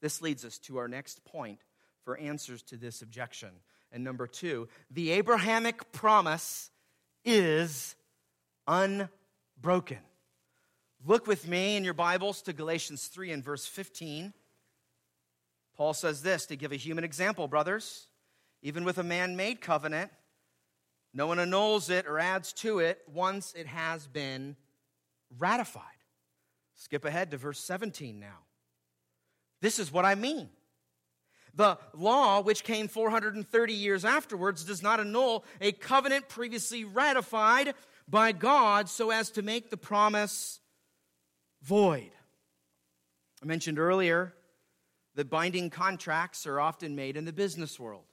This 0.00 0.22
leads 0.22 0.44
us 0.44 0.58
to 0.58 0.78
our 0.78 0.88
next 0.88 1.24
point 1.24 1.60
for 2.04 2.16
answers 2.16 2.62
to 2.62 2.76
this 2.76 3.02
objection. 3.02 3.50
And 3.92 4.04
number 4.04 4.26
two, 4.26 4.68
the 4.90 5.12
Abrahamic 5.12 5.92
promise 5.92 6.70
is 7.24 7.96
unbroken. 8.66 9.98
Look 11.04 11.26
with 11.26 11.46
me 11.46 11.76
in 11.76 11.84
your 11.84 11.94
Bibles 11.94 12.42
to 12.42 12.52
Galatians 12.52 13.06
3 13.06 13.32
and 13.32 13.44
verse 13.44 13.66
15. 13.66 14.32
Paul 15.76 15.94
says 15.94 16.22
this 16.22 16.46
to 16.46 16.56
give 16.56 16.72
a 16.72 16.76
human 16.76 17.04
example, 17.04 17.46
brothers. 17.46 18.07
Even 18.62 18.84
with 18.84 18.98
a 18.98 19.04
man 19.04 19.36
made 19.36 19.60
covenant, 19.60 20.10
no 21.14 21.26
one 21.26 21.38
annuls 21.38 21.90
it 21.90 22.06
or 22.06 22.18
adds 22.18 22.52
to 22.54 22.80
it 22.80 23.00
once 23.12 23.54
it 23.56 23.66
has 23.66 24.06
been 24.06 24.56
ratified. 25.38 25.84
Skip 26.74 27.04
ahead 27.04 27.30
to 27.30 27.36
verse 27.36 27.60
17 27.60 28.20
now. 28.20 28.38
This 29.60 29.78
is 29.78 29.92
what 29.92 30.04
I 30.04 30.14
mean. 30.14 30.48
The 31.54 31.78
law, 31.94 32.40
which 32.40 32.62
came 32.62 32.86
430 32.86 33.72
years 33.72 34.04
afterwards, 34.04 34.64
does 34.64 34.82
not 34.82 35.00
annul 35.00 35.44
a 35.60 35.72
covenant 35.72 36.28
previously 36.28 36.84
ratified 36.84 37.74
by 38.06 38.32
God 38.32 38.88
so 38.88 39.10
as 39.10 39.30
to 39.32 39.42
make 39.42 39.70
the 39.70 39.76
promise 39.76 40.60
void. 41.62 42.10
I 43.42 43.46
mentioned 43.46 43.78
earlier 43.78 44.34
that 45.16 45.30
binding 45.30 45.70
contracts 45.70 46.46
are 46.46 46.60
often 46.60 46.94
made 46.94 47.16
in 47.16 47.24
the 47.24 47.32
business 47.32 47.78
world. 47.78 48.04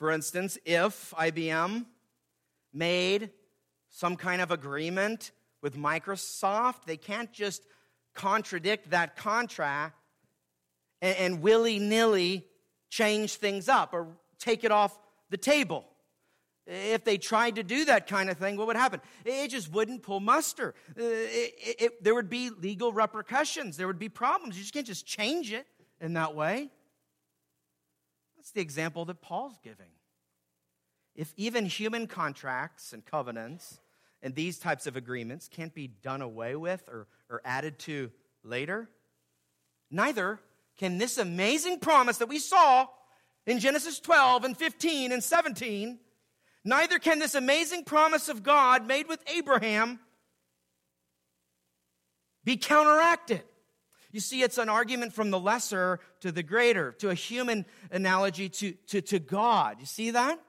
For 0.00 0.10
instance, 0.10 0.56
if 0.64 1.12
IBM 1.18 1.84
made 2.72 3.28
some 3.90 4.16
kind 4.16 4.40
of 4.40 4.50
agreement 4.50 5.30
with 5.60 5.76
Microsoft, 5.76 6.86
they 6.86 6.96
can't 6.96 7.30
just 7.34 7.62
contradict 8.14 8.92
that 8.92 9.14
contract 9.14 9.94
and, 11.02 11.16
and 11.18 11.42
willy 11.42 11.78
nilly 11.78 12.46
change 12.88 13.34
things 13.34 13.68
up 13.68 13.92
or 13.92 14.06
take 14.38 14.64
it 14.64 14.72
off 14.72 14.98
the 15.28 15.36
table. 15.36 15.84
If 16.66 17.04
they 17.04 17.18
tried 17.18 17.56
to 17.56 17.62
do 17.62 17.84
that 17.84 18.06
kind 18.06 18.30
of 18.30 18.38
thing, 18.38 18.56
what 18.56 18.68
would 18.68 18.76
happen? 18.76 19.02
It 19.26 19.48
just 19.48 19.70
wouldn't 19.70 20.02
pull 20.02 20.20
muster. 20.20 20.74
Uh, 20.98 21.02
it, 21.02 21.54
it, 21.58 21.82
it, 21.82 22.02
there 22.02 22.14
would 22.14 22.30
be 22.30 22.48
legal 22.48 22.90
repercussions. 22.90 23.76
There 23.76 23.86
would 23.86 23.98
be 23.98 24.08
problems. 24.08 24.56
You 24.56 24.62
just 24.62 24.72
can't 24.72 24.86
just 24.86 25.04
change 25.04 25.52
it 25.52 25.66
in 26.00 26.14
that 26.14 26.34
way. 26.34 26.70
That's 28.40 28.52
the 28.52 28.62
example 28.62 29.04
that 29.04 29.20
Paul's 29.20 29.58
giving. 29.62 29.90
If 31.14 31.34
even 31.36 31.66
human 31.66 32.06
contracts 32.06 32.94
and 32.94 33.04
covenants 33.04 33.80
and 34.22 34.34
these 34.34 34.58
types 34.58 34.86
of 34.86 34.96
agreements 34.96 35.46
can't 35.46 35.74
be 35.74 35.88
done 35.88 36.22
away 36.22 36.56
with 36.56 36.88
or, 36.88 37.06
or 37.28 37.42
added 37.44 37.78
to 37.80 38.10
later, 38.42 38.88
neither 39.90 40.40
can 40.78 40.96
this 40.96 41.18
amazing 41.18 41.80
promise 41.80 42.16
that 42.16 42.30
we 42.30 42.38
saw 42.38 42.86
in 43.44 43.58
Genesis 43.58 44.00
12 44.00 44.44
and 44.44 44.56
15 44.56 45.12
and 45.12 45.22
17 45.22 45.98
Neither 46.64 46.98
can 46.98 47.18
this 47.18 47.34
amazing 47.34 47.84
promise 47.84 48.30
of 48.30 48.42
God 48.42 48.86
made 48.86 49.06
with 49.06 49.22
Abraham 49.26 49.98
be 52.44 52.56
counteracted. 52.56 53.42
You 54.12 54.20
see, 54.20 54.42
it's 54.42 54.58
an 54.58 54.68
argument 54.68 55.12
from 55.12 55.30
the 55.30 55.38
lesser 55.38 56.00
to 56.20 56.32
the 56.32 56.42
greater, 56.42 56.92
to 56.92 57.10
a 57.10 57.14
human 57.14 57.64
analogy 57.90 58.48
to, 58.48 58.72
to, 58.88 59.00
to 59.02 59.18
God. 59.18 59.76
You 59.80 59.86
see 59.86 60.10
that? 60.10 60.40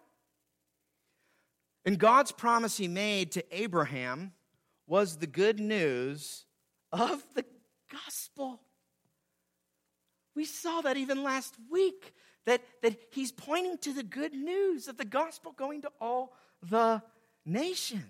And 1.86 1.98
God's 1.98 2.32
promise 2.32 2.78
he 2.78 2.88
made 2.88 3.32
to 3.34 3.44
Abraham 3.52 4.34
was 4.88 5.18
the 5.18 5.28
good 5.28 5.60
news 5.60 6.46
of 6.92 7.24
the 7.34 7.46
gospel. 7.92 8.62
We 10.36 10.46
saw 10.46 10.82
that 10.82 10.98
even 10.98 11.24
last 11.24 11.56
week 11.70 12.14
that, 12.46 12.62
that 12.82 12.98
he's 13.12 13.32
pointing 13.32 13.78
to 13.80 13.94
the 13.94 14.04
good 14.04 14.34
news 14.34 14.88
of 14.88 14.98
the 14.98 15.06
gospel 15.06 15.54
going 15.56 15.82
to 15.84 15.92
all 16.00 16.34
the 16.62 17.02
nations. 17.46 18.04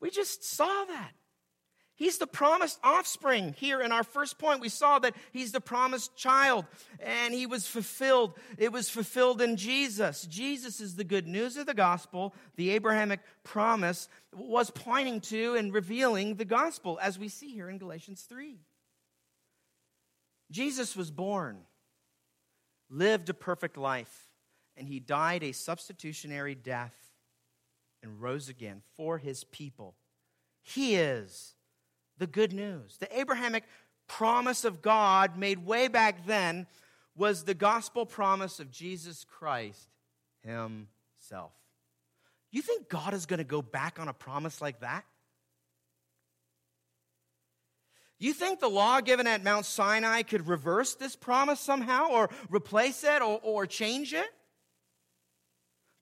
We 0.00 0.10
just 0.10 0.44
saw 0.44 0.84
that. 0.84 1.12
He's 1.94 2.18
the 2.18 2.26
promised 2.26 2.78
offspring. 2.82 3.54
Here 3.58 3.80
in 3.80 3.92
our 3.92 4.02
first 4.02 4.38
point, 4.38 4.60
we 4.60 4.70
saw 4.70 4.98
that 5.00 5.14
he's 5.32 5.52
the 5.52 5.60
promised 5.60 6.16
child 6.16 6.64
and 7.00 7.34
he 7.34 7.46
was 7.46 7.66
fulfilled. 7.66 8.34
It 8.58 8.72
was 8.72 8.88
fulfilled 8.88 9.42
in 9.42 9.56
Jesus. 9.56 10.22
Jesus 10.26 10.80
is 10.80 10.96
the 10.96 11.04
good 11.04 11.26
news 11.26 11.56
of 11.56 11.66
the 11.66 11.74
gospel. 11.74 12.34
The 12.56 12.70
Abrahamic 12.70 13.20
promise 13.44 14.08
was 14.34 14.70
pointing 14.70 15.20
to 15.22 15.54
and 15.54 15.72
revealing 15.72 16.36
the 16.36 16.44
gospel, 16.46 16.98
as 17.02 17.18
we 17.18 17.28
see 17.28 17.52
here 17.52 17.68
in 17.68 17.78
Galatians 17.78 18.22
3. 18.22 18.58
Jesus 20.50 20.96
was 20.96 21.10
born, 21.10 21.58
lived 22.90 23.28
a 23.28 23.34
perfect 23.34 23.76
life, 23.76 24.28
and 24.76 24.88
he 24.88 24.98
died 24.98 25.42
a 25.42 25.52
substitutionary 25.52 26.54
death 26.54 26.94
and 28.02 28.20
rose 28.20 28.48
again 28.48 28.82
for 28.96 29.18
his 29.18 29.44
people. 29.44 29.94
He 30.62 30.96
is 30.96 31.54
the 32.22 32.26
good 32.28 32.52
news. 32.52 32.98
The 32.98 33.18
Abrahamic 33.18 33.64
promise 34.06 34.64
of 34.64 34.80
God 34.80 35.36
made 35.36 35.66
way 35.66 35.88
back 35.88 36.24
then 36.24 36.68
was 37.16 37.42
the 37.42 37.52
gospel 37.52 38.06
promise 38.06 38.60
of 38.60 38.70
Jesus 38.70 39.24
Christ 39.24 39.88
himself. 40.44 41.50
You 42.52 42.62
think 42.62 42.88
God 42.88 43.12
is 43.12 43.26
going 43.26 43.38
to 43.38 43.44
go 43.44 43.60
back 43.60 43.98
on 43.98 44.06
a 44.06 44.12
promise 44.12 44.62
like 44.62 44.82
that? 44.82 45.04
You 48.20 48.32
think 48.32 48.60
the 48.60 48.70
law 48.70 49.00
given 49.00 49.26
at 49.26 49.42
Mount 49.42 49.66
Sinai 49.66 50.22
could 50.22 50.46
reverse 50.46 50.94
this 50.94 51.16
promise 51.16 51.58
somehow 51.58 52.06
or 52.08 52.30
replace 52.48 53.02
it 53.02 53.20
or, 53.20 53.40
or 53.42 53.66
change 53.66 54.14
it? 54.14 54.30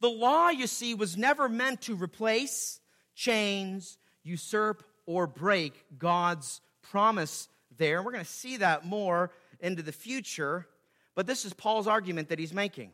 The 0.03 0.11
law, 0.11 0.51
you 0.51 0.67
see, 0.67 0.93
was 0.93 1.17
never 1.17 1.49
meant 1.49 1.81
to 1.83 1.95
replace, 1.95 2.79
change, 3.15 3.97
usurp, 4.23 4.85
or 5.07 5.27
break 5.27 5.85
God's 5.99 6.61
promise 6.83 7.49
there. 7.77 8.03
We're 8.03 8.13
going 8.13 8.25
to 8.25 8.31
see 8.31 8.59
that 8.59 8.85
more 8.85 9.31
into 9.61 9.83
the 9.83 9.93
future, 9.93 10.67
but 11.15 11.27
this 11.27 11.45
is 11.45 11.53
Paul's 11.53 11.87
argument 11.87 12.29
that 12.29 12.39
he's 12.39 12.55
making. 12.55 12.93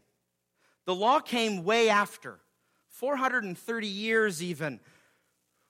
The 0.85 0.95
law 0.95 1.21
came 1.21 1.64
way 1.64 1.88
after, 1.88 2.38
430 2.88 3.87
years 3.87 4.42
even, 4.42 4.81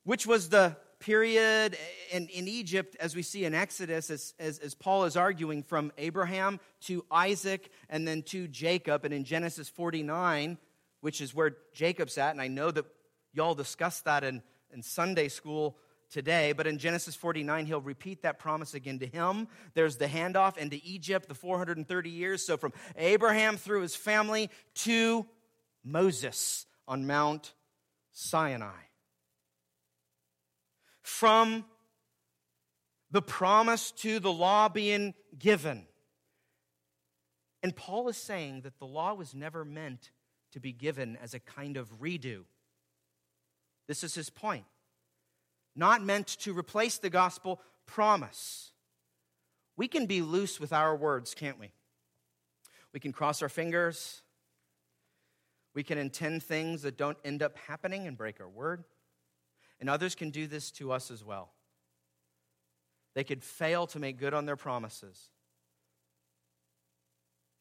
which 0.05 0.27
was 0.27 0.49
the 0.49 0.77
period 1.01 1.77
in, 2.13 2.29
in 2.29 2.49
Egypt, 2.49 2.97
as 3.01 3.15
we 3.15 3.23
see 3.23 3.45
in 3.45 3.55
Exodus, 3.55 4.11
as, 4.11 4.35
as, 4.39 4.59
as 4.59 4.75
Paul 4.75 5.05
is 5.05 5.17
arguing 5.17 5.63
from 5.63 5.93
Abraham 5.99 6.61
to 6.83 7.05
Isaac 7.11 7.71
and 7.89 8.07
then 8.07 8.23
to 8.25 8.49
Jacob. 8.49 9.05
And 9.05 9.13
in 9.13 9.25
Genesis 9.25 9.69
49, 9.69 10.59
which 11.01 11.21
is 11.21 11.35
where 11.35 11.57
Jacob's 11.75 12.19
at, 12.19 12.31
and 12.33 12.41
I 12.41 12.49
know 12.49 12.71
that 12.71 12.87
y'all 13.33 13.55
discussed 13.55 14.05
that 14.05 14.25
in, 14.25 14.43
in 14.73 14.83
Sunday 14.83 15.29
school 15.29 15.77
today, 16.11 16.53
but 16.53 16.67
in 16.67 16.79
Genesis 16.79 17.15
49, 17.15 17.67
he'll 17.67 17.81
repeat 17.81 18.23
that 18.23 18.39
promise 18.39 18.75
again 18.75 18.99
to 19.01 19.07
him. 19.07 19.49
There's 19.75 19.97
the 19.97 20.07
handoff 20.07 20.57
into 20.57 20.81
Egypt, 20.83 21.29
the 21.29 21.35
430 21.35 22.11
years. 22.11 22.47
So 22.47 22.57
from 22.57 22.73
Abraham 22.97 23.57
through 23.57 23.83
his 23.83 23.97
family 23.97 24.51
to 24.77 25.27
Moses 25.85 26.67
on 26.89 27.07
Mount 27.07 27.55
Sinai 28.13 28.87
from 31.03 31.65
the 33.13 33.23
promise 33.23 33.93
to 33.93 34.19
the 34.19 34.33
law 34.33 34.69
being 34.69 35.15
given. 35.39 35.87
And 37.63 37.75
Paul 37.75 38.09
is 38.09 38.17
saying 38.17 38.63
that 38.63 38.79
the 38.79 38.87
law 38.87 39.15
was 39.15 39.35
never 39.35 39.65
meant 39.65 40.11
to 40.53 40.61
be 40.61 40.73
given 40.73 41.17
as 41.17 41.33
a 41.33 41.41
kind 41.41 41.77
of 41.77 42.01
redo. 42.01 42.43
This 43.87 44.03
is 44.03 44.15
his 44.15 44.31
point. 44.31 44.65
Not 45.77 46.03
meant 46.03 46.27
to 46.41 46.59
replace 46.59 46.99
the 46.99 47.11
gospel 47.11 47.61
promise. 47.85 48.73
We 49.77 49.89
can 49.89 50.07
be 50.07 50.23
loose 50.23 50.59
with 50.59 50.73
our 50.73 50.97
words, 50.97 51.35
can't 51.35 51.61
we? 51.61 51.71
We 52.93 53.01
can 53.01 53.13
cross 53.13 53.43
our 53.43 53.49
fingers. 53.51 54.23
We 55.75 55.83
can 55.83 55.99
intend 55.99 56.43
things 56.43 56.81
that 56.83 56.97
don't 56.97 57.19
end 57.25 57.43
up 57.43 57.59
happening 57.59 58.07
and 58.07 58.17
break 58.17 58.41
our 58.41 58.49
word. 58.49 58.85
And 59.79 59.91
others 59.91 60.15
can 60.15 60.31
do 60.31 60.47
this 60.47 60.71
to 60.73 60.91
us 60.91 61.11
as 61.11 61.23
well. 61.23 61.53
They 63.15 63.25
could 63.25 63.45
fail 63.45 63.87
to 63.89 63.99
make 63.99 64.19
good 64.19 64.35
on 64.35 64.47
their 64.47 64.57
promises, 64.57 65.31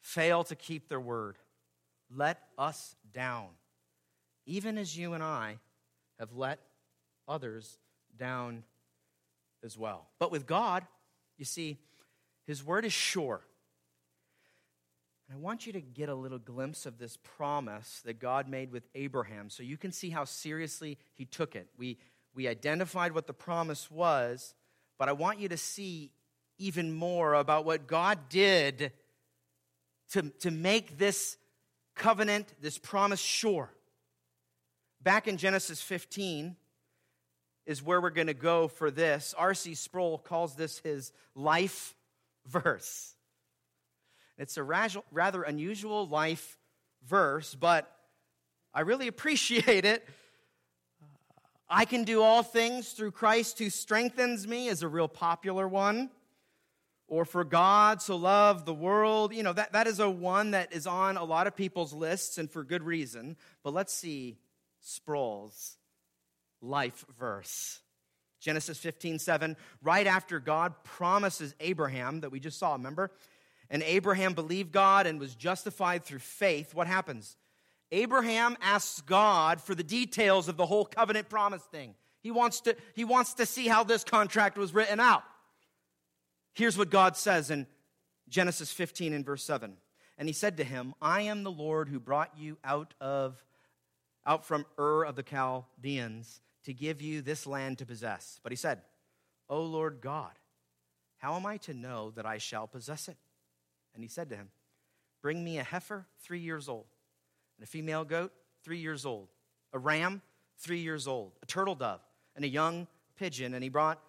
fail 0.02 0.44
to 0.46 0.56
keep 0.56 0.90
their 0.90 1.00
word, 1.00 1.38
let 2.14 2.42
us 2.58 2.96
down, 3.14 3.48
even 4.46 4.78
as 4.78 4.98
you 4.98 5.14
and 5.14 5.24
I 5.24 5.60
have 6.20 6.34
let 6.34 6.60
others 7.28 7.80
down 8.18 8.64
as 9.64 9.78
well. 9.78 10.08
But 10.20 10.32
with 10.32 10.46
God, 10.46 10.86
you 11.38 11.46
see, 11.46 11.78
His 12.46 12.64
word 12.64 12.86
is 12.86 12.94
sure. 12.94 13.42
And 15.28 15.38
I 15.38 15.42
want 15.42 15.66
you 15.66 15.74
to 15.74 15.82
get 15.82 16.10
a 16.10 16.16
little 16.16 16.38
glimpse 16.38 16.86
of 16.86 17.00
this 17.00 17.18
promise 17.18 18.02
that 18.06 18.20
God 18.20 18.48
made 18.48 18.72
with 18.72 18.84
Abraham 18.94 19.50
so 19.50 19.64
you 19.64 19.78
can 19.78 19.92
see 19.92 20.12
how 20.12 20.24
seriously 20.24 21.00
he 21.16 21.26
took 21.26 21.56
it. 21.56 21.68
We, 21.78 21.98
we 22.36 22.48
identified 22.48 23.12
what 23.12 23.26
the 23.26 23.34
promise 23.34 23.90
was, 23.90 24.54
but 25.00 25.10
I 25.10 25.14
want 25.14 25.40
you 25.40 25.50
to 25.50 25.58
see 25.58 26.12
even 26.58 26.94
more 26.94 27.34
about 27.34 27.66
what 27.66 27.88
God 27.88 28.30
did 28.30 28.92
to, 30.12 30.22
to 30.40 30.52
make 30.52 31.00
this 31.00 31.38
covenant, 31.96 32.54
this 32.62 32.78
promise 32.78 33.20
sure. 33.20 33.72
Back 35.02 35.28
in 35.28 35.38
Genesis 35.38 35.82
15, 35.82 36.56
is 37.66 37.82
where 37.82 38.00
we're 38.00 38.10
going 38.10 38.28
to 38.28 38.34
go 38.34 38.68
for 38.68 38.92
this. 38.92 39.34
R.C. 39.38 39.76
Sproul 39.76 40.18
calls 40.18 40.56
this 40.56 40.80
his 40.80 41.12
life 41.36 41.96
verse. 42.46 43.16
It's 44.38 44.58
a 44.58 44.64
rather 44.64 45.44
unusual 45.44 46.08
life 46.08 46.58
verse, 47.08 47.56
but 47.56 47.92
I 48.74 48.82
really 48.82 49.08
appreciate 49.10 49.86
it. 49.86 50.08
I 51.68 51.86
can 51.86 52.04
do 52.04 52.22
all 52.22 52.44
things 52.44 52.92
through 52.92 53.12
Christ 53.12 53.58
who 53.58 53.70
strengthens 53.70 54.48
me 54.48 54.68
is 54.68 54.84
a 54.84 54.88
real 54.88 55.08
popular 55.08 55.68
one. 55.68 56.12
Or 57.08 57.24
for 57.24 57.44
God 57.44 58.02
so 58.02 58.16
love 58.16 58.66
the 58.66 58.74
world. 58.74 59.34
You 59.34 59.44
know, 59.44 59.54
that, 59.54 59.74
that 59.74 59.86
is 59.86 60.00
a 60.00 60.10
one 60.10 60.52
that 60.52 60.74
is 60.74 60.88
on 60.88 61.18
a 61.18 61.24
lot 61.24 61.46
of 61.46 61.56
people's 61.56 61.94
lists 61.94 62.40
and 62.40 62.50
for 62.50 62.64
good 62.64 62.84
reason. 62.84 63.38
But 63.64 63.74
let's 63.74 63.94
see 63.94 64.38
Sproul's 64.82 65.78
life 66.66 67.06
verse. 67.20 67.80
Genesis 68.40 68.78
15, 68.78 69.20
7, 69.20 69.58
right 69.82 70.06
after 70.06 70.40
God 70.40 70.74
promises 70.84 71.56
Abraham 71.60 72.22
that 72.22 72.32
we 72.32 72.40
just 72.40 72.60
saw, 72.60 72.74
remember? 72.74 73.12
And 73.72 73.82
Abraham 73.82 74.34
believed 74.34 74.72
God 74.72 75.08
and 75.08 75.20
was 75.20 75.34
justified 75.34 76.04
through 76.04 76.20
faith. 76.20 76.76
What 76.76 76.86
happens? 76.86 77.38
Abraham 77.92 78.56
asks 78.62 79.02
God 79.02 79.62
for 79.62 79.74
the 79.74 79.84
details 79.84 80.48
of 80.48 80.58
the 80.58 80.66
whole 80.66 80.86
covenant 80.86 81.30
promise 81.30 81.64
thing. 81.64 81.96
He 82.22 82.32
wants 82.32 82.62
to, 82.62 82.76
he 82.94 83.04
wants 83.04 83.36
to 83.36 83.46
see 83.46 83.68
how 83.68 83.84
this 83.84 84.04
contract 84.04 84.58
was 84.58 84.74
written 84.74 85.00
out. 85.00 85.24
Here's 86.54 86.78
what 86.78 86.90
God 86.90 87.18
says 87.18 87.52
in 87.52 87.68
Genesis 88.30 88.72
15 88.72 89.14
and 89.14 89.26
verse 89.26 89.44
7. 89.44 89.76
And 90.18 90.30
he 90.30 90.34
said 90.34 90.58
to 90.58 90.64
him, 90.64 90.94
I 91.02 91.22
am 91.22 91.44
the 91.44 91.52
Lord 91.52 91.90
who 91.90 92.00
brought 92.00 92.32
you 92.38 92.58
out 92.64 92.94
of 93.02 93.44
out 94.26 94.46
from 94.46 94.66
Ur 94.80 95.04
of 95.04 95.16
the 95.16 95.24
Chaldeans 95.24 96.42
to 96.66 96.74
give 96.74 97.02
you 97.02 97.22
this 97.22 97.48
land 97.48 97.78
to 97.80 97.86
possess. 97.86 98.40
But 98.44 98.52
he 98.52 98.56
said, 98.56 98.82
O 99.50 99.62
Lord 99.62 100.00
God, 100.02 100.32
how 101.18 101.36
am 101.36 101.46
I 101.46 101.58
to 101.58 101.74
know 101.74 102.12
that 102.12 102.26
I 102.26 102.38
shall 102.38 102.68
possess 102.68 103.08
it? 103.08 103.18
And 103.94 104.04
he 104.04 104.10
said 104.10 104.30
to 104.30 104.36
him, 104.36 104.50
Bring 105.22 105.44
me 105.44 105.58
a 105.58 105.64
heifer 105.64 106.06
three 106.20 106.40
years 106.40 106.70
old, 106.70 106.86
and 107.58 107.64
a 107.64 107.68
female 107.68 108.04
goat 108.04 108.32
three 108.64 108.80
years 108.80 109.06
old, 109.06 109.30
a 109.74 109.80
ram 109.80 110.22
three 110.58 110.80
years 110.80 111.08
old, 111.08 111.32
a 111.42 111.46
turtle 111.46 111.76
dove, 111.76 112.02
and 112.36 112.44
a 112.46 112.50
young 112.50 112.88
pigeon. 113.16 113.54
And 113.54 113.64
he 113.64 113.70
brought 113.70 114.00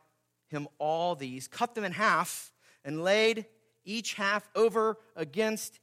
him 0.48 0.68
all 0.78 1.14
these, 1.14 1.48
cut 1.48 1.74
them 1.74 1.84
in 1.84 1.92
half, 1.92 2.52
and 2.84 3.02
laid 3.02 3.46
each 3.84 4.14
half 4.14 4.48
over 4.54 4.98
against 5.14 5.78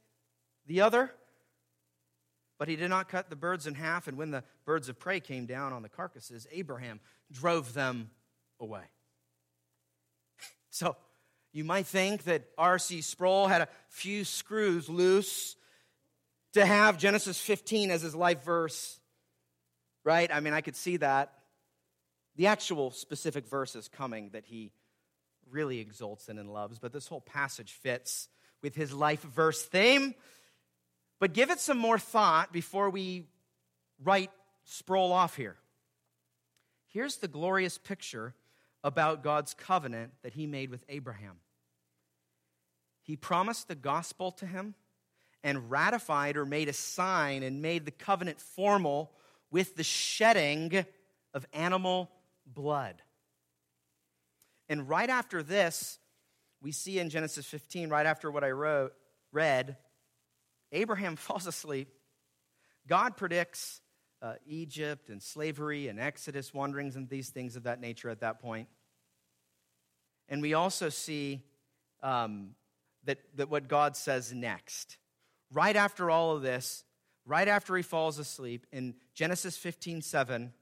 the 0.66 0.80
other 0.80 1.12
but 2.58 2.68
he 2.68 2.76
did 2.76 2.88
not 2.88 3.08
cut 3.08 3.30
the 3.30 3.36
birds 3.36 3.66
in 3.66 3.74
half, 3.74 4.08
and 4.08 4.16
when 4.16 4.30
the 4.30 4.44
birds 4.64 4.88
of 4.88 4.98
prey 4.98 5.20
came 5.20 5.46
down 5.46 5.72
on 5.72 5.82
the 5.82 5.88
carcasses, 5.88 6.46
Abraham 6.52 7.00
drove 7.30 7.74
them 7.74 8.10
away. 8.60 8.84
So 10.70 10.96
you 11.52 11.62
might 11.62 11.86
think 11.86 12.24
that 12.24 12.48
R.C. 12.58 13.00
Sproul 13.00 13.46
had 13.46 13.62
a 13.62 13.68
few 13.88 14.24
screws 14.24 14.88
loose 14.88 15.54
to 16.54 16.66
have 16.66 16.98
Genesis 16.98 17.38
15 17.40 17.92
as 17.92 18.02
his 18.02 18.12
life 18.12 18.44
verse, 18.44 18.98
right? 20.02 20.28
I 20.34 20.40
mean, 20.40 20.52
I 20.52 20.62
could 20.62 20.74
see 20.74 20.96
that. 20.96 21.32
The 22.34 22.48
actual 22.48 22.90
specific 22.90 23.46
verse 23.46 23.76
is 23.76 23.86
coming 23.86 24.30
that 24.30 24.46
he 24.46 24.72
really 25.48 25.78
exults 25.78 26.28
in 26.28 26.38
and 26.38 26.52
loves, 26.52 26.80
but 26.80 26.92
this 26.92 27.06
whole 27.06 27.20
passage 27.20 27.72
fits 27.72 28.28
with 28.60 28.74
his 28.74 28.92
life 28.92 29.22
verse 29.22 29.62
theme. 29.62 30.14
But 31.20 31.32
give 31.32 31.50
it 31.50 31.60
some 31.60 31.78
more 31.78 31.98
thought 31.98 32.52
before 32.52 32.90
we 32.90 33.24
write 34.02 34.30
Sproul 34.64 35.12
off 35.12 35.36
here. 35.36 35.56
Here's 36.88 37.16
the 37.16 37.28
glorious 37.28 37.78
picture 37.78 38.34
about 38.82 39.22
God's 39.22 39.54
covenant 39.54 40.12
that 40.22 40.34
he 40.34 40.46
made 40.46 40.70
with 40.70 40.84
Abraham. 40.88 41.36
He 43.02 43.16
promised 43.16 43.68
the 43.68 43.74
gospel 43.74 44.30
to 44.32 44.46
him 44.46 44.74
and 45.42 45.70
ratified 45.70 46.36
or 46.36 46.46
made 46.46 46.68
a 46.68 46.72
sign 46.72 47.42
and 47.42 47.60
made 47.60 47.84
the 47.84 47.90
covenant 47.90 48.40
formal 48.40 49.12
with 49.50 49.76
the 49.76 49.84
shedding 49.84 50.84
of 51.34 51.46
animal 51.52 52.10
blood. 52.46 53.02
And 54.68 54.88
right 54.88 55.10
after 55.10 55.42
this, 55.42 55.98
we 56.62 56.72
see 56.72 56.98
in 56.98 57.10
Genesis 57.10 57.44
15, 57.46 57.90
right 57.90 58.06
after 58.06 58.30
what 58.30 58.42
I 58.42 58.52
wrote, 58.52 58.94
read, 59.32 59.76
Abraham 60.74 61.16
falls 61.16 61.46
asleep. 61.46 61.88
God 62.86 63.16
predicts 63.16 63.80
uh, 64.20 64.34
Egypt 64.46 65.08
and 65.08 65.22
slavery 65.22 65.88
and 65.88 65.98
Exodus 65.98 66.52
wanderings 66.52 66.96
and 66.96 67.08
these 67.08 67.30
things 67.30 67.56
of 67.56 67.62
that 67.62 67.80
nature 67.80 68.10
at 68.10 68.20
that 68.20 68.40
point. 68.40 68.68
And 70.28 70.42
we 70.42 70.54
also 70.54 70.88
see 70.88 71.42
um, 72.02 72.50
that, 73.04 73.18
that 73.36 73.50
what 73.50 73.68
God 73.68 73.96
says 73.96 74.32
next. 74.32 74.98
Right 75.52 75.76
after 75.76 76.10
all 76.10 76.36
of 76.36 76.42
this, 76.42 76.84
right 77.26 77.46
after 77.46 77.76
he 77.76 77.82
falls 77.82 78.18
asleep, 78.18 78.66
in 78.72 78.94
Genesis 79.14 79.56
15 79.56 80.02
7, 80.02 80.52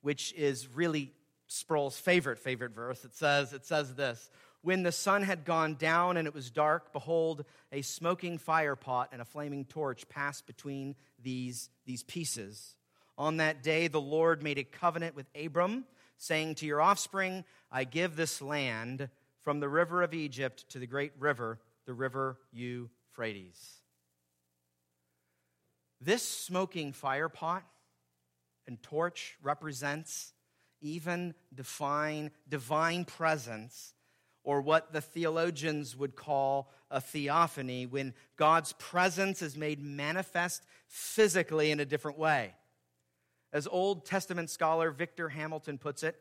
which 0.00 0.32
is 0.34 0.68
really 0.68 1.12
Sproul's 1.46 1.98
favorite, 1.98 2.38
favorite 2.38 2.74
verse, 2.74 3.04
it 3.04 3.14
says, 3.14 3.52
it 3.52 3.64
says 3.64 3.94
this 3.94 4.30
when 4.62 4.84
the 4.84 4.92
sun 4.92 5.22
had 5.22 5.44
gone 5.44 5.74
down 5.74 6.16
and 6.16 6.26
it 6.26 6.34
was 6.34 6.50
dark, 6.50 6.92
behold, 6.92 7.44
a 7.72 7.82
smoking 7.82 8.38
fire 8.38 8.76
pot 8.76 9.08
and 9.12 9.20
a 9.20 9.24
flaming 9.24 9.64
torch 9.64 10.08
passed 10.08 10.46
between 10.46 10.94
these, 11.22 11.68
these 11.84 12.04
pieces. 12.04 12.76
On 13.18 13.36
that 13.38 13.62
day, 13.62 13.88
the 13.88 14.00
Lord 14.00 14.42
made 14.42 14.58
a 14.58 14.64
covenant 14.64 15.16
with 15.16 15.26
Abram, 15.34 15.84
saying, 16.16 16.56
To 16.56 16.66
your 16.66 16.80
offspring, 16.80 17.44
I 17.70 17.84
give 17.84 18.14
this 18.14 18.40
land 18.40 19.08
from 19.42 19.58
the 19.58 19.68
river 19.68 20.02
of 20.02 20.14
Egypt 20.14 20.68
to 20.70 20.78
the 20.78 20.86
great 20.86 21.12
river, 21.18 21.58
the 21.84 21.92
river 21.92 22.38
Euphrates. 22.52 23.80
This 26.00 26.26
smoking 26.26 26.92
fire 26.92 27.28
pot 27.28 27.64
and 28.66 28.80
torch 28.82 29.36
represents 29.42 30.32
even 30.80 31.34
divine, 31.54 32.30
divine 32.48 33.04
presence 33.04 33.94
or 34.44 34.60
what 34.60 34.92
the 34.92 35.00
theologians 35.00 35.96
would 35.96 36.16
call 36.16 36.70
a 36.90 37.00
theophany, 37.00 37.86
when 37.86 38.12
God's 38.36 38.72
presence 38.74 39.40
is 39.40 39.56
made 39.56 39.82
manifest 39.82 40.64
physically 40.88 41.70
in 41.70 41.80
a 41.80 41.86
different 41.86 42.18
way. 42.18 42.54
As 43.52 43.66
Old 43.66 44.04
Testament 44.04 44.50
scholar 44.50 44.90
Victor 44.90 45.28
Hamilton 45.28 45.78
puts 45.78 46.02
it, 46.02 46.16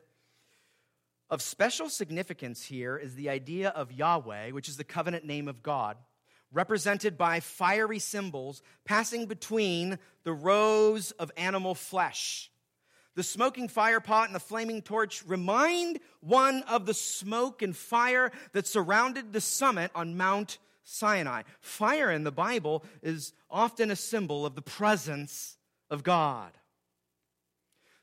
of 1.30 1.42
special 1.42 1.90
significance 1.90 2.64
here 2.64 2.98
is 2.98 3.16
the 3.16 3.30
idea 3.30 3.70
of 3.70 3.92
Yahweh, 3.92 4.52
which 4.52 4.68
is 4.68 4.78
the 4.78 4.84
covenant 4.84 5.26
name 5.26 5.48
of 5.48 5.64
God, 5.64 5.98
represented 6.52 7.18
by 7.18 7.40
fiery 7.40 8.00
symbols 8.00 8.62
passing 8.84 9.26
between 9.26 9.98
the 10.24 10.34
rows 10.34 11.12
of 11.12 11.32
animal 11.38 11.74
flesh 11.74 12.51
the 13.16 13.24
smoking 13.24 13.68
fire 13.68 14.00
pot 14.00 14.28
and 14.28 14.36
the 14.36 14.40
flaming 14.40 14.82
torch 14.82 15.24
remind 15.26 16.00
one 16.22 16.64
of 16.64 16.86
the 16.86 16.94
smoke 16.94 17.62
and 17.62 17.76
fire 17.76 18.32
that 18.54 18.68
surrounded 18.68 19.34
the 19.34 19.42
summit 19.42 19.92
on 19.94 20.18
Mount 20.18 20.58
Sinai. 20.84 21.44
Fire 21.60 22.12
in 22.12 22.24
the 22.24 22.32
Bible 22.32 22.84
is 23.02 23.34
often 23.50 23.92
a 23.92 23.96
symbol 23.96 24.46
of 24.46 24.56
the 24.56 24.62
presence 24.62 25.58
of 25.90 26.04
God. 26.04 26.52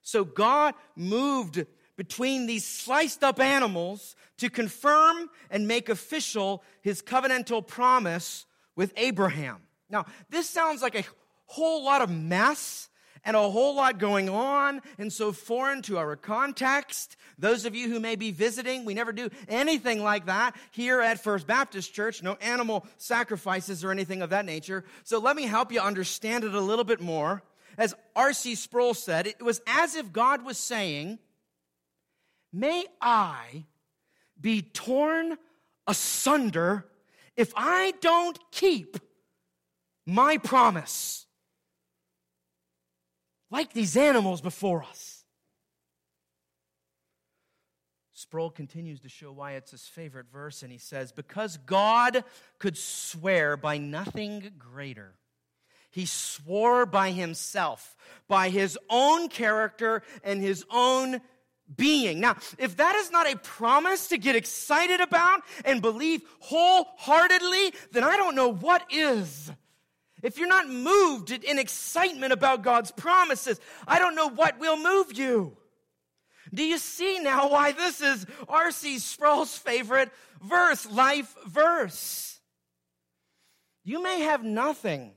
So 0.03 0.25
God 0.25 0.75
moved 0.97 1.67
between 1.97 2.47
these 2.47 2.65
sliced 2.65 3.25
up 3.25 3.41
animals 3.41 4.15
to 4.39 4.49
confirm 4.49 5.29
and 5.51 5.67
make 5.67 5.89
official 5.89 6.63
his 6.81 7.03
covenantal 7.03 7.67
promise 7.67 8.47
with 8.77 8.93
Abraham. 8.97 9.59
Now, 9.91 10.07
this 10.31 10.49
sounds 10.49 10.81
like 10.81 10.95
a 10.95 11.05
whole 11.47 11.85
lot 11.85 12.03
of 12.03 12.11
mess 12.11 12.89
and 13.25 13.37
a 13.37 13.51
whole 13.51 13.75
lot 13.75 13.99
going 13.99 14.29
on 14.29 14.81
and 14.99 15.13
so 15.13 15.33
foreign 15.33 15.83
to 15.83 15.99
our 15.99 16.17
context. 16.17 17.17
Those 17.39 17.65
of 17.65 17.75
you 17.75 17.89
who 17.89 18.01
may 18.01 18.17
be 18.17 18.31
visiting, 18.31 18.85
we 18.85 18.95
never 18.95 19.13
do 19.13 19.31
anything 19.49 20.03
like 20.03 20.27
that 20.27 20.57
here 20.71 21.01
at 21.01 21.23
First 21.23 21.47
Baptist 21.47 21.93
Church, 21.95 22.23
no 22.23 22.35
animal 22.41 22.87
sacrifices 22.97 23.85
or 23.85 23.91
anything 23.91 24.23
of 24.23 24.31
that 24.31 24.45
nature. 24.45 24.85
So 25.05 25.19
let 25.19 25.37
me 25.37 25.45
help 25.45 25.73
you 25.73 25.81
understand 25.81 26.45
it 26.45 26.55
a 26.55 26.61
little 26.61 26.85
bit 26.85 27.01
more. 27.01 27.43
As 27.77 27.95
R.C. 28.17 28.57
Sproul 28.57 28.95
said, 28.95 29.27
it 29.27 29.43
was 29.43 29.61
as 29.67 29.95
if 29.95 30.13
God 30.13 30.45
was 30.45 30.59
saying, 30.59 31.19
May 32.53 32.87
I 33.01 33.67
be 34.41 34.63
torn 34.63 35.37
asunder 35.87 36.87
if 37.37 37.53
I 37.57 37.93
don't 38.01 38.39
keep 38.51 38.99
my 40.07 40.39
promise 40.39 41.27
like 43.51 43.73
these 43.73 43.97
animals 43.97 44.41
before 44.41 44.83
us. 44.83 45.25
Sproul 48.13 48.51
continues 48.51 49.01
to 49.01 49.09
show 49.09 49.31
why 49.31 49.53
it's 49.53 49.71
his 49.71 49.87
favorite 49.87 50.27
verse, 50.33 50.65
and 50.65 50.73
he 50.73 50.79
says, 50.79 51.13
Because 51.13 51.57
God 51.57 52.25
could 52.59 52.77
swear 52.77 53.57
by 53.57 53.79
nothing 53.79 54.51
greater, 54.59 55.15
he 55.91 56.05
swore 56.05 56.85
by 56.85 57.13
himself, 57.13 57.97
by 58.27 58.49
his 58.49 58.77
own 58.91 59.29
character 59.29 60.03
and 60.25 60.41
his 60.43 60.65
own 60.69 61.21
being. 61.77 62.19
Now, 62.19 62.37
if 62.59 62.77
that 62.79 62.97
is 62.97 63.11
not 63.11 63.33
a 63.33 63.37
promise 63.37 64.09
to 64.09 64.19
get 64.19 64.37
excited 64.37 65.01
about 65.01 65.43
and 65.65 65.81
believe 65.81 66.23
wholeheartedly, 66.41 67.73
then 67.93 68.05
I 68.05 68.17
don't 68.17 68.35
know 68.35 68.53
what 68.53 68.83
is. 68.91 69.53
If 70.23 70.39
you're 70.39 70.49
not 70.49 70.69
moved 70.69 71.31
in 71.31 71.59
excitement 71.59 72.33
about 72.33 72.63
God's 72.63 72.91
promises, 72.91 73.61
I 73.87 73.99
don't 73.99 74.15
know 74.15 74.29
what 74.29 74.59
will 74.59 74.77
move 74.77 75.17
you. 75.17 75.57
Do 76.53 76.65
you 76.65 76.79
see 76.79 77.19
now 77.21 77.51
why 77.51 77.73
this 77.73 78.01
is 78.01 78.27
R.C. 78.49 78.99
Sproul's 78.99 79.57
favorite 79.57 80.11
verse, 80.43 80.91
life 80.91 81.35
verse? 81.47 82.41
You 83.85 84.03
may 84.03 84.21
have 84.21 84.45
nothing 84.45 85.13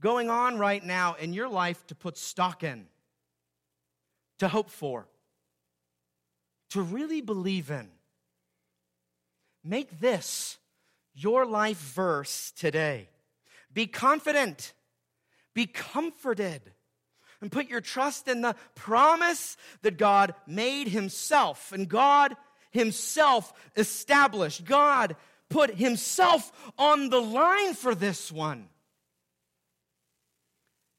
going 0.00 0.30
on 0.30 0.58
right 0.58 0.84
now 0.84 1.14
in 1.14 1.32
your 1.32 1.48
life 1.48 1.86
to 1.86 1.94
put 1.94 2.18
stock 2.18 2.62
in, 2.62 2.86
to 4.38 4.48
hope 4.48 4.70
for, 4.70 5.06
to 6.70 6.82
really 6.82 7.20
believe 7.20 7.70
in. 7.70 7.88
Make 9.62 10.00
this 10.00 10.58
your 11.14 11.46
life 11.46 11.78
verse 11.78 12.52
today. 12.56 13.08
Be 13.74 13.86
confident, 13.86 14.72
be 15.54 15.66
comforted, 15.66 16.62
and 17.40 17.52
put 17.52 17.68
your 17.68 17.80
trust 17.80 18.28
in 18.28 18.40
the 18.40 18.54
promise 18.74 19.56
that 19.82 19.98
God 19.98 20.34
made 20.46 20.88
Himself 20.88 21.72
and 21.72 21.88
God 21.88 22.36
Himself 22.70 23.52
established. 23.76 24.64
God 24.64 25.16
put 25.50 25.74
Himself 25.74 26.50
on 26.78 27.10
the 27.10 27.20
line 27.20 27.74
for 27.74 27.94
this 27.94 28.32
one. 28.32 28.68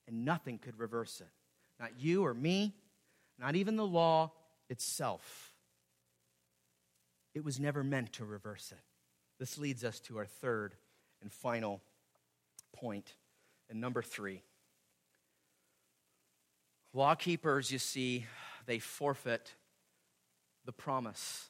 And 0.07 0.23
nothing 0.23 0.59
could 0.59 0.77
reverse 0.77 1.21
it. 1.21 1.27
Not 1.79 1.99
you 1.99 2.25
or 2.25 2.33
me, 2.33 2.75
not 3.39 3.55
even 3.55 3.75
the 3.75 3.85
law 3.85 4.31
itself. 4.69 5.53
It 7.33 7.43
was 7.43 7.59
never 7.59 7.83
meant 7.83 8.13
to 8.13 8.25
reverse 8.25 8.71
it. 8.71 8.83
This 9.39 9.57
leads 9.57 9.83
us 9.83 9.99
to 10.01 10.17
our 10.17 10.25
third 10.25 10.75
and 11.21 11.31
final 11.31 11.81
point. 12.75 13.13
And 13.69 13.81
number 13.81 14.01
three 14.01 14.43
law 16.93 17.15
keepers, 17.15 17.71
you 17.71 17.79
see, 17.79 18.25
they 18.65 18.79
forfeit 18.79 19.53
the 20.65 20.71
promise. 20.71 21.49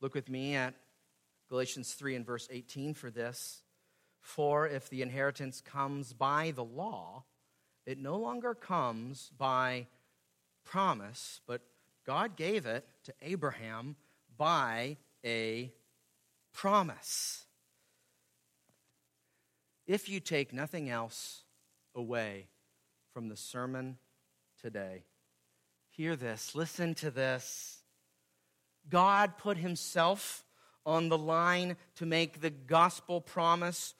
Look 0.00 0.14
with 0.14 0.28
me 0.28 0.54
at 0.54 0.74
Galatians 1.48 1.92
3 1.92 2.16
and 2.16 2.26
verse 2.26 2.48
18 2.50 2.94
for 2.94 3.10
this. 3.10 3.62
For 4.20 4.66
if 4.66 4.88
the 4.88 5.02
inheritance 5.02 5.60
comes 5.60 6.12
by 6.12 6.52
the 6.52 6.64
law, 6.64 7.24
it 7.84 7.98
no 7.98 8.16
longer 8.16 8.54
comes 8.54 9.30
by 9.38 9.86
promise, 10.64 11.40
but 11.46 11.60
God 12.04 12.36
gave 12.36 12.66
it 12.66 12.84
to 13.04 13.14
Abraham 13.22 13.94
by 14.36 14.96
a 15.24 15.72
promise 16.52 17.45
if 19.86 20.08
you 20.08 20.20
take 20.20 20.52
nothing 20.52 20.90
else 20.90 21.44
away 21.94 22.48
from 23.12 23.28
the 23.28 23.36
sermon 23.36 23.98
today, 24.60 25.04
hear 25.90 26.16
this, 26.16 26.54
listen 26.54 26.94
to 26.96 27.10
this. 27.10 27.82
God 28.88 29.38
put 29.38 29.56
himself 29.56 30.44
on 30.84 31.08
the 31.08 31.18
line 31.18 31.76
to 31.96 32.06
make 32.06 32.40
the 32.40 32.50
gospel 32.50 33.20
promise 33.20 33.94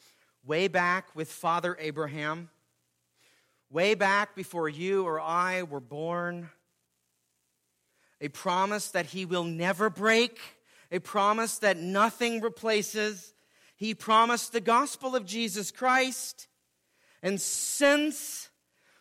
way 0.44 0.68
back 0.68 1.14
with 1.14 1.30
Father 1.30 1.76
Abraham, 1.80 2.48
way 3.70 3.94
back 3.94 4.36
before 4.36 4.68
you 4.68 5.04
or 5.04 5.20
I 5.20 5.64
were 5.64 5.80
born. 5.80 6.50
A 8.20 8.28
promise 8.28 8.88
that 8.92 9.06
he 9.06 9.24
will 9.24 9.44
never 9.44 9.90
break, 9.90 10.38
a 10.90 11.00
promise 11.00 11.58
that 11.58 11.76
nothing 11.76 12.40
replaces, 12.40 13.34
he 13.76 13.94
promised 13.94 14.52
the 14.52 14.60
gospel 14.60 15.14
of 15.14 15.26
Jesus 15.26 15.70
Christ. 15.70 16.48
And 17.22 17.40
since 17.40 18.48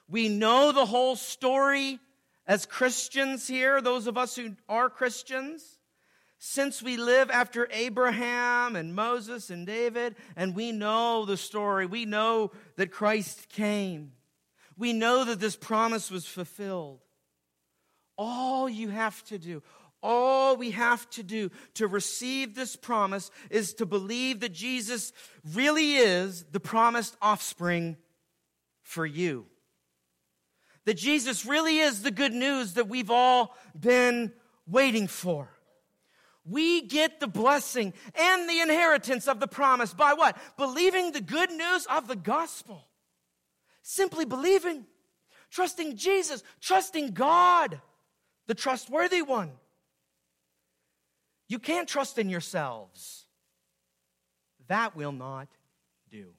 we 0.07 0.29
know 0.29 0.71
the 0.71 0.85
whole 0.85 1.15
story 1.15 1.99
as 2.45 2.65
Christians 2.65 3.47
here, 3.47 3.81
those 3.81 4.05
of 4.05 4.17
us 4.17 4.35
who 4.35 4.55
are 4.69 4.89
Christians, 4.89 5.79
since 6.37 6.83
we 6.83 6.97
live 6.97 7.31
after 7.31 7.67
Abraham 7.71 8.75
and 8.75 8.93
Moses 8.93 9.49
and 9.49 9.65
David, 9.65 10.15
and 10.35 10.53
we 10.53 10.71
know 10.71 11.25
the 11.25 11.37
story, 11.37 11.85
we 11.85 12.05
know 12.05 12.51
that 12.75 12.91
Christ 12.91 13.49
came, 13.49 14.11
we 14.77 14.93
know 14.93 15.23
that 15.23 15.39
this 15.39 15.55
promise 15.55 16.11
was 16.11 16.25
fulfilled. 16.25 16.99
All 18.17 18.69
you 18.69 18.89
have 18.89 19.23
to 19.25 19.37
do, 19.37 19.63
all 20.05 20.55
we 20.55 20.71
have 20.71 21.09
to 21.09 21.23
do 21.23 21.49
to 21.73 21.87
receive 21.87 22.53
this 22.53 22.75
promise 22.75 23.31
is 23.49 23.73
to 23.73 23.85
believe 23.87 24.41
that 24.41 24.53
Jesus 24.53 25.11
really 25.53 25.95
is 25.95 26.45
the 26.51 26.59
promised 26.59 27.17
offspring 27.21 27.97
for 28.83 29.05
you. 29.05 29.47
That 30.85 30.93
Jesus 30.93 31.45
really 31.45 31.79
is 31.79 32.03
the 32.03 32.11
good 32.11 32.33
news 32.33 32.73
that 32.73 32.87
we've 32.87 33.09
all 33.09 33.57
been 33.77 34.31
waiting 34.67 35.07
for. 35.07 35.49
We 36.47 36.83
get 36.83 37.19
the 37.19 37.27
blessing 37.27 37.93
and 38.13 38.47
the 38.47 38.59
inheritance 38.59 39.27
of 39.27 39.39
the 39.39 39.47
promise 39.47 39.95
by 39.95 40.13
what? 40.13 40.37
Believing 40.55 41.11
the 41.11 41.21
good 41.21 41.49
news 41.49 41.87
of 41.87 42.07
the 42.07 42.15
gospel. 42.15 42.85
Simply 43.81 44.25
believing, 44.25 44.85
trusting 45.49 45.97
Jesus, 45.97 46.43
trusting 46.61 47.11
God, 47.13 47.81
the 48.45 48.53
trustworthy 48.53 49.23
one. 49.23 49.53
You 51.47 51.59
can't 51.59 51.87
trust 51.87 52.17
in 52.17 52.29
yourselves. 52.29 53.25
That 54.67 54.95
will 54.95 55.11
not 55.11 55.47
do. 56.09 56.29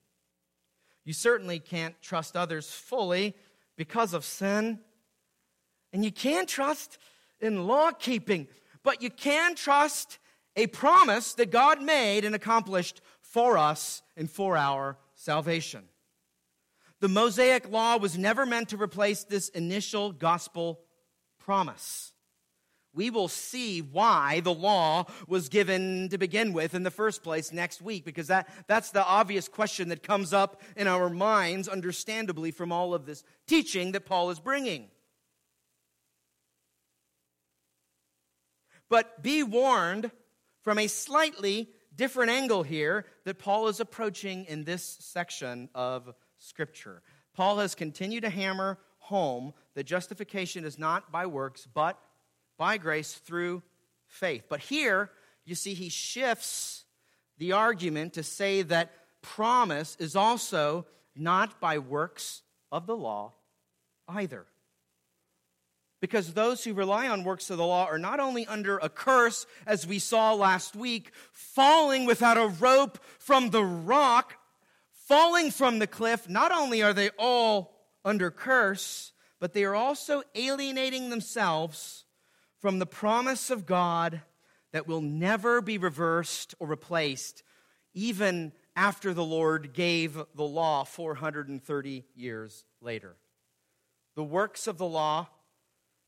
You 1.04 1.12
certainly 1.12 1.60
can't 1.60 2.00
trust 2.02 2.36
others 2.36 2.70
fully 2.70 3.34
because 3.76 4.12
of 4.12 4.24
sin. 4.24 4.80
And 5.92 6.04
you 6.04 6.10
can't 6.10 6.48
trust 6.48 6.98
in 7.40 7.66
law 7.66 7.92
keeping, 7.92 8.48
but 8.82 9.02
you 9.02 9.10
can 9.10 9.54
trust 9.54 10.18
a 10.56 10.66
promise 10.66 11.34
that 11.34 11.50
God 11.50 11.80
made 11.80 12.24
and 12.24 12.34
accomplished 12.34 13.00
for 13.20 13.56
us 13.56 14.02
and 14.16 14.28
for 14.30 14.56
our 14.56 14.98
salvation. 15.14 15.84
The 17.00 17.08
Mosaic 17.08 17.70
law 17.70 17.98
was 17.98 18.16
never 18.16 18.46
meant 18.46 18.70
to 18.70 18.76
replace 18.76 19.22
this 19.22 19.50
initial 19.50 20.12
gospel 20.12 20.80
promise 21.38 22.12
we 22.96 23.10
will 23.10 23.28
see 23.28 23.80
why 23.80 24.40
the 24.40 24.52
law 24.52 25.04
was 25.28 25.48
given 25.48 26.08
to 26.08 26.18
begin 26.18 26.52
with 26.54 26.74
in 26.74 26.82
the 26.82 26.90
first 26.90 27.22
place 27.22 27.52
next 27.52 27.82
week, 27.82 28.04
because 28.04 28.28
that, 28.28 28.48
that's 28.66 28.90
the 28.90 29.04
obvious 29.04 29.46
question 29.46 29.90
that 29.90 30.02
comes 30.02 30.32
up 30.32 30.62
in 30.76 30.88
our 30.88 31.10
minds, 31.10 31.68
understandably, 31.68 32.50
from 32.50 32.72
all 32.72 32.94
of 32.94 33.04
this 33.06 33.22
teaching 33.46 33.92
that 33.92 34.06
Paul 34.06 34.30
is 34.30 34.40
bringing. 34.40 34.88
But 38.88 39.22
be 39.22 39.42
warned 39.42 40.10
from 40.62 40.78
a 40.78 40.86
slightly 40.86 41.68
different 41.94 42.30
angle 42.30 42.62
here 42.62 43.04
that 43.24 43.38
Paul 43.38 43.68
is 43.68 43.78
approaching 43.78 44.46
in 44.46 44.64
this 44.64 44.96
section 45.00 45.68
of 45.74 46.14
Scripture. 46.38 47.02
Paul 47.34 47.58
has 47.58 47.74
continued 47.74 48.22
to 48.22 48.30
hammer 48.30 48.78
home 48.98 49.52
that 49.74 49.84
justification 49.84 50.64
is 50.64 50.78
not 50.78 51.12
by 51.12 51.26
works, 51.26 51.66
but 51.72 51.98
by 52.56 52.78
grace 52.78 53.12
through 53.12 53.62
faith. 54.06 54.44
But 54.48 54.60
here, 54.60 55.10
you 55.44 55.54
see, 55.54 55.74
he 55.74 55.88
shifts 55.88 56.84
the 57.38 57.52
argument 57.52 58.14
to 58.14 58.22
say 58.22 58.62
that 58.62 58.92
promise 59.22 59.96
is 59.98 60.16
also 60.16 60.86
not 61.14 61.60
by 61.60 61.78
works 61.78 62.42
of 62.70 62.86
the 62.86 62.96
law 62.96 63.32
either. 64.08 64.46
Because 66.00 66.34
those 66.34 66.62
who 66.62 66.74
rely 66.74 67.08
on 67.08 67.24
works 67.24 67.50
of 67.50 67.56
the 67.56 67.66
law 67.66 67.86
are 67.86 67.98
not 67.98 68.20
only 68.20 68.46
under 68.46 68.78
a 68.78 68.88
curse, 68.88 69.46
as 69.66 69.86
we 69.86 69.98
saw 69.98 70.34
last 70.34 70.76
week, 70.76 71.10
falling 71.32 72.04
without 72.04 72.36
a 72.36 72.48
rope 72.48 72.98
from 73.18 73.50
the 73.50 73.64
rock, 73.64 74.34
falling 74.92 75.50
from 75.50 75.78
the 75.78 75.86
cliff, 75.86 76.28
not 76.28 76.52
only 76.52 76.82
are 76.82 76.92
they 76.92 77.10
all 77.18 77.74
under 78.04 78.30
curse, 78.30 79.12
but 79.40 79.52
they 79.52 79.64
are 79.64 79.74
also 79.74 80.22
alienating 80.34 81.10
themselves 81.10 82.05
from 82.66 82.80
the 82.80 82.84
promise 82.84 83.48
of 83.48 83.64
God 83.64 84.22
that 84.72 84.88
will 84.88 85.00
never 85.00 85.60
be 85.60 85.78
reversed 85.78 86.52
or 86.58 86.66
replaced, 86.66 87.44
even 87.94 88.50
after 88.74 89.14
the 89.14 89.24
Lord 89.24 89.72
gave 89.72 90.20
the 90.34 90.42
law 90.42 90.82
430 90.82 92.04
years 92.16 92.64
later. 92.80 93.14
The 94.16 94.24
works 94.24 94.66
of 94.66 94.78
the 94.78 94.84
law 94.84 95.28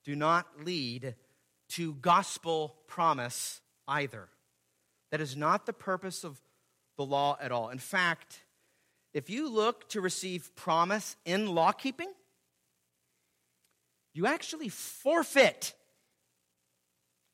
do 0.05 0.17
not 0.17 0.49
lead 0.65 1.15
to 1.75 1.95
gospel 1.95 2.75
promise 2.89 3.61
either. 3.87 4.29
That 5.13 5.21
is 5.21 5.37
not 5.37 5.65
the 5.65 5.73
purpose 5.73 6.25
of 6.25 6.41
the 6.97 7.07
law 7.07 7.39
at 7.41 7.53
all. 7.53 7.69
In 7.69 7.79
fact, 7.79 8.43
if 9.15 9.31
you 9.31 9.49
look 9.49 9.89
to 9.91 10.01
receive 10.01 10.57
promise 10.57 11.15
in 11.25 11.55
law 11.55 11.71
keeping, 11.71 12.13
you 14.13 14.27
actually 14.27 14.71
forfeit 14.71 15.75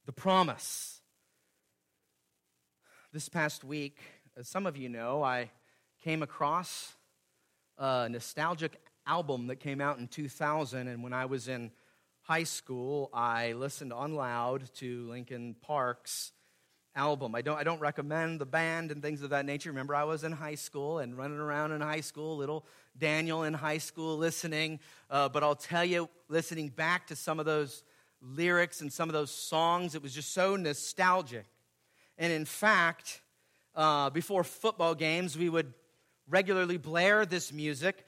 the 0.07 0.13
promise. 0.13 1.01
This 3.13 3.29
past 3.29 3.65
week, 3.65 3.99
as 4.37 4.49
some 4.49 4.67
of 4.67 4.77
you 4.77 4.89
know, 4.89 5.23
I 5.23 5.51
came 6.03 6.23
across 6.23 6.95
a 7.79 8.09
nostalgic 8.09 8.79
album 9.07 9.47
that 9.47 9.57
came 9.57 9.81
out 9.81 9.99
in 9.99 10.09
2000. 10.09 10.89
And 10.89 11.03
when 11.03 11.13
I 11.13 11.25
was 11.25 11.49
in 11.49 11.71
high 12.23 12.45
school, 12.45 13.09
I 13.15 13.53
listened 13.53 13.93
on 13.93 14.15
loud 14.15 14.73
to 14.77 15.09
Linkin 15.09 15.57
Park's 15.63 16.33
album. 16.95 17.35
I 17.35 17.41
don't, 17.41 17.57
I 17.57 17.65
don't 17.65 17.81
recommend 17.81 18.41
the 18.41 18.47
band 18.47 18.91
and 18.91 19.01
things 19.01 19.23
of 19.23 19.31
that 19.31 19.47
nature. 19.47 19.71
Remember, 19.71 19.95
I 19.95 20.05
was 20.05 20.23
in 20.23 20.33
high 20.33 20.55
school 20.55 20.99
and 20.99 21.17
running 21.17 21.39
around 21.39 21.73
in 21.73 21.81
high 21.81 22.03
school, 22.03 22.37
little 22.37 22.67
Daniel 22.99 23.45
in 23.45 23.55
high 23.55 23.79
school 23.79 24.19
listening. 24.19 24.81
Uh, 25.09 25.31
but 25.31 25.43
I'll 25.43 25.57
tell 25.57 25.85
you, 25.85 26.11
listening 26.29 26.69
back 26.69 27.07
to 27.07 27.17
some 27.17 27.41
of 27.41 27.47
those 27.47 27.83
lyrics 28.25 28.81
and 28.81 28.93
some 28.93 29.09
of 29.09 29.13
those 29.13 29.31
songs, 29.31 29.95
it 29.95 30.03
was 30.03 30.15
just 30.15 30.33
so 30.33 30.57
nostalgic. 30.57 31.47
And 32.19 32.33
in 32.33 32.45
fact, 32.45 33.21
uh, 33.75 34.11
before 34.11 34.45
football 34.45 34.95
games, 34.95 35.37
we 35.37 35.49
would 35.49 35.73
regularly 36.29 36.77
blare 36.77 37.27
this 37.27 37.53
music. 37.53 38.05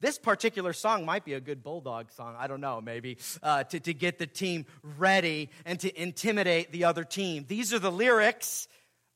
This 0.00 0.18
particular 0.18 0.72
song 0.72 1.04
might 1.04 1.24
be 1.24 1.34
a 1.34 1.40
good 1.40 1.62
Bulldog 1.62 2.10
song, 2.12 2.34
I 2.38 2.46
don't 2.46 2.60
know, 2.60 2.80
maybe, 2.80 3.18
uh, 3.42 3.64
to, 3.64 3.80
to 3.80 3.92
get 3.92 4.18
the 4.18 4.26
team 4.26 4.64
ready 4.98 5.50
and 5.66 5.78
to 5.80 6.00
intimidate 6.00 6.72
the 6.72 6.84
other 6.84 7.04
team. 7.04 7.44
These 7.46 7.74
are 7.74 7.78
the 7.78 7.92
lyrics 7.92 8.66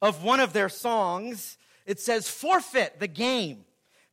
of 0.03 0.22
one 0.22 0.41
of 0.41 0.53
their 0.53 0.68
songs. 0.68 1.57
It 1.87 2.01
says, 2.01 2.28
Forfeit 2.28 3.01
the 3.01 3.09
game 3.09 3.64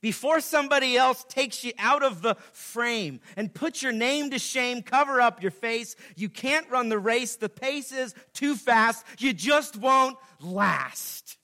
before 0.01 0.41
somebody 0.41 0.97
else 0.97 1.23
takes 1.29 1.63
you 1.63 1.73
out 1.77 2.03
of 2.03 2.21
the 2.21 2.35
frame 2.51 3.19
and 3.35 3.53
puts 3.53 3.81
your 3.81 3.91
name 3.91 4.31
to 4.31 4.39
shame, 4.39 4.81
cover 4.81 5.21
up 5.21 5.41
your 5.41 5.51
face. 5.51 5.95
You 6.15 6.29
can't 6.29 6.69
run 6.69 6.89
the 6.89 6.99
race. 6.99 7.35
The 7.35 7.49
pace 7.49 7.91
is 7.91 8.13
too 8.33 8.55
fast. 8.55 9.05
You 9.19 9.33
just 9.33 9.77
won't 9.77 10.17
last. 10.39 11.37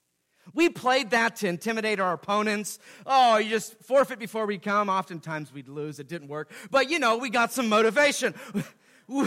We 0.53 0.69
played 0.69 1.11
that 1.11 1.35
to 1.37 1.47
intimidate 1.47 1.99
our 1.99 2.13
opponents. 2.13 2.79
Oh, 3.05 3.37
you 3.37 3.49
just 3.49 3.75
forfeit 3.83 4.17
before 4.17 4.45
we 4.45 4.57
come. 4.57 4.89
Oftentimes 4.89 5.53
we'd 5.53 5.67
lose. 5.67 5.99
It 5.99 6.07
didn't 6.07 6.29
work. 6.29 6.51
But 6.71 6.89
you 6.89 6.99
know, 6.99 7.17
we 7.17 7.29
got 7.29 7.51
some 7.51 7.69
motivation. 7.69 8.33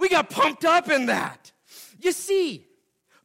We 0.00 0.08
got 0.08 0.30
pumped 0.30 0.64
up 0.64 0.88
in 0.88 1.06
that. 1.06 1.52
You 2.00 2.12
see, 2.12 2.66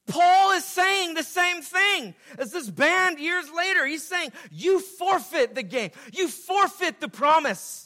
Paul 0.08 0.52
is 0.52 0.64
saying 0.64 1.16
the 1.16 1.24
same 1.24 1.62
thing 1.62 2.16
as 2.38 2.52
this 2.52 2.70
band 2.70 3.20
years 3.20 3.46
later. 3.56 3.86
He's 3.86 4.04
saying, 4.04 4.32
You 4.52 4.80
forfeit 4.80 5.56
the 5.56 5.64
game, 5.64 5.92
you 6.14 6.28
forfeit 6.28 7.02
the 7.02 7.08
promise 7.10 7.86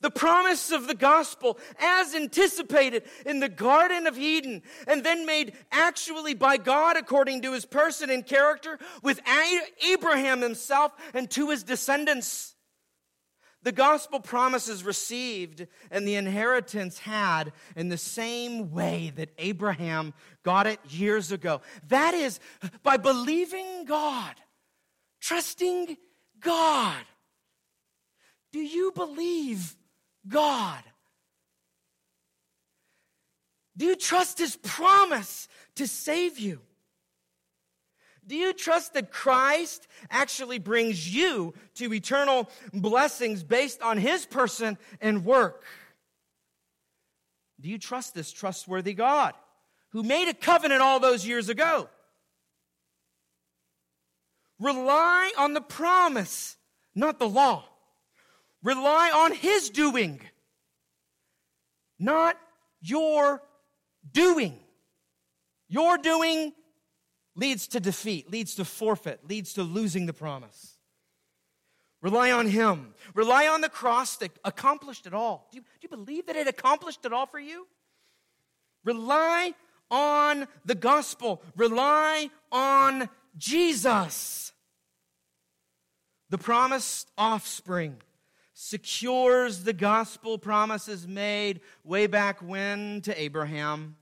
the 0.00 0.10
promise 0.10 0.70
of 0.70 0.86
the 0.86 0.94
gospel 0.94 1.58
as 1.78 2.14
anticipated 2.14 3.04
in 3.24 3.40
the 3.40 3.48
Garden 3.48 4.06
of 4.06 4.18
Eden 4.18 4.62
and 4.86 5.02
then 5.02 5.26
made 5.26 5.52
actually 5.72 6.34
by 6.34 6.56
God 6.56 6.96
according 6.96 7.42
to 7.42 7.52
his 7.52 7.64
person 7.64 8.10
and 8.10 8.24
character 8.24 8.78
with 9.02 9.20
Abraham 9.84 10.42
himself 10.42 10.92
and 11.14 11.30
to 11.30 11.50
his 11.50 11.62
descendants. 11.62 12.54
The 13.62 13.72
gospel 13.72 14.20
promises 14.20 14.84
received 14.84 15.66
and 15.90 16.06
the 16.06 16.14
inheritance 16.14 17.00
had 17.00 17.52
in 17.74 17.88
the 17.88 17.98
same 17.98 18.70
way 18.70 19.12
that 19.16 19.30
Abraham 19.38 20.14
got 20.46 20.68
it 20.68 20.78
years 20.88 21.32
ago. 21.32 21.60
That 21.88 22.14
is 22.14 22.38
by 22.84 22.98
believing 22.98 23.84
God, 23.84 24.32
trusting 25.20 25.96
God. 26.38 27.02
Do 28.52 28.60
you 28.60 28.92
believe 28.94 29.74
God? 30.28 30.84
Do 33.76 33.86
you 33.86 33.96
trust 33.96 34.38
His 34.38 34.54
promise 34.54 35.48
to 35.74 35.88
save 35.88 36.38
you? 36.38 36.60
Do 38.24 38.36
you 38.36 38.52
trust 38.52 38.94
that 38.94 39.10
Christ 39.10 39.88
actually 40.12 40.60
brings 40.60 41.12
you 41.12 41.54
to 41.74 41.92
eternal 41.92 42.48
blessings 42.72 43.42
based 43.42 43.82
on 43.82 43.98
His 43.98 44.24
person 44.24 44.78
and 45.00 45.24
work? 45.24 45.64
Do 47.60 47.68
you 47.68 47.78
trust 47.78 48.14
this 48.14 48.30
trustworthy 48.30 48.94
God 48.94 49.34
who 49.96 50.02
made 50.02 50.28
a 50.28 50.34
covenant 50.34 50.82
all 50.82 51.00
those 51.00 51.26
years 51.26 51.48
ago? 51.48 51.88
Rely 54.60 55.32
on 55.38 55.54
the 55.54 55.62
promise, 55.62 56.58
not 56.94 57.18
the 57.18 57.26
law. 57.26 57.64
Rely 58.62 59.10
on 59.14 59.32
His 59.32 59.70
doing, 59.70 60.20
not 61.98 62.36
your 62.82 63.42
doing. 64.12 64.58
Your 65.70 65.96
doing 65.96 66.52
leads 67.34 67.66
to 67.68 67.80
defeat, 67.80 68.30
leads 68.30 68.56
to 68.56 68.66
forfeit, 68.66 69.20
leads 69.26 69.54
to 69.54 69.62
losing 69.62 70.04
the 70.04 70.12
promise. 70.12 70.74
Rely 72.02 72.32
on 72.32 72.48
Him. 72.48 72.92
Rely 73.14 73.48
on 73.48 73.62
the 73.62 73.70
cross 73.70 74.18
that 74.18 74.30
accomplished 74.44 75.06
it 75.06 75.14
all. 75.14 75.48
Do 75.50 75.56
you, 75.56 75.62
do 75.62 75.88
you 75.88 75.88
believe 75.88 76.26
that 76.26 76.36
it 76.36 76.48
accomplished 76.48 77.06
it 77.06 77.14
all 77.14 77.24
for 77.24 77.40
you? 77.40 77.66
Rely 78.84 79.54
on 79.90 80.46
the 80.64 80.74
gospel. 80.74 81.42
Rely 81.56 82.30
on 82.50 83.08
Jesus. 83.36 84.52
The 86.30 86.38
promised 86.38 87.10
offspring 87.16 87.96
secures 88.52 89.64
the 89.64 89.72
gospel 89.72 90.38
promises 90.38 91.06
made 91.06 91.60
way 91.84 92.06
back 92.06 92.40
when 92.40 93.00
to 93.02 93.20
Abraham 93.20 93.96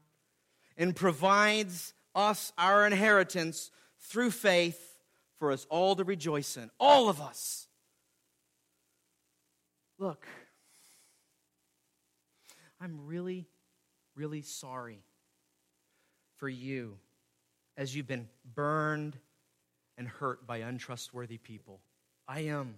and 0.76 0.94
provides 0.94 1.92
us 2.14 2.52
our 2.56 2.86
inheritance 2.86 3.70
through 3.98 4.30
faith 4.30 4.98
for 5.38 5.50
us 5.50 5.66
all 5.68 5.96
to 5.96 6.04
rejoice 6.04 6.56
in. 6.56 6.70
All 6.78 7.08
of 7.08 7.20
us. 7.20 7.66
Look, 9.98 10.26
I'm 12.80 13.06
really, 13.06 13.48
really 14.14 14.42
sorry 14.42 15.02
for 16.44 16.50
you 16.50 16.98
as 17.78 17.96
you've 17.96 18.06
been 18.06 18.28
burned 18.54 19.16
and 19.96 20.06
hurt 20.06 20.46
by 20.46 20.58
untrustworthy 20.58 21.38
people. 21.38 21.80
I 22.28 22.40
am. 22.40 22.74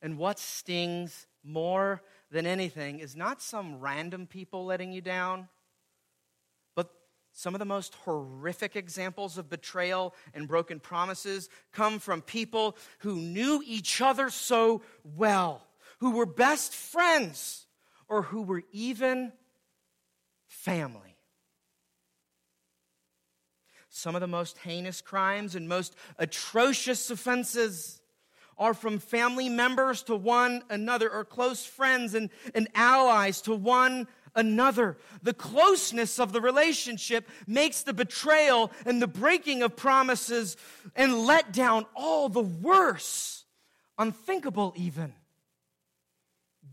And 0.00 0.16
what 0.16 0.38
stings 0.38 1.26
more 1.42 2.02
than 2.30 2.46
anything 2.46 3.00
is 3.00 3.16
not 3.16 3.42
some 3.42 3.80
random 3.80 4.28
people 4.28 4.64
letting 4.64 4.92
you 4.92 5.00
down, 5.00 5.48
but 6.76 6.92
some 7.32 7.52
of 7.52 7.58
the 7.58 7.64
most 7.64 7.96
horrific 8.04 8.76
examples 8.76 9.36
of 9.36 9.50
betrayal 9.50 10.14
and 10.32 10.46
broken 10.46 10.78
promises 10.78 11.48
come 11.72 11.98
from 11.98 12.22
people 12.22 12.76
who 13.00 13.16
knew 13.16 13.60
each 13.66 14.00
other 14.00 14.30
so 14.30 14.82
well, 15.16 15.66
who 15.98 16.12
were 16.12 16.26
best 16.26 16.74
friends, 16.74 17.66
or 18.08 18.22
who 18.22 18.42
were 18.42 18.62
even 18.70 19.32
family. 20.46 21.09
Some 23.92 24.14
of 24.14 24.20
the 24.20 24.28
most 24.28 24.56
heinous 24.58 25.00
crimes 25.00 25.56
and 25.56 25.68
most 25.68 25.96
atrocious 26.16 27.10
offenses 27.10 28.00
are 28.56 28.72
from 28.72 29.00
family 29.00 29.48
members 29.48 30.02
to 30.04 30.14
one 30.14 30.62
another, 30.70 31.10
or 31.10 31.24
close 31.24 31.66
friends 31.66 32.14
and, 32.14 32.30
and 32.54 32.68
allies 32.74 33.40
to 33.42 33.54
one 33.54 34.06
another. 34.36 34.96
The 35.22 35.34
closeness 35.34 36.20
of 36.20 36.32
the 36.32 36.40
relationship 36.40 37.28
makes 37.48 37.82
the 37.82 37.92
betrayal 37.92 38.70
and 38.86 39.02
the 39.02 39.08
breaking 39.08 39.62
of 39.62 39.74
promises 39.74 40.56
and 40.94 41.12
letdown 41.12 41.86
all 41.96 42.28
the 42.28 42.42
worse, 42.42 43.44
unthinkable 43.98 44.72
even, 44.76 45.14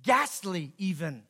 ghastly 0.03 0.73
even. 0.77 1.23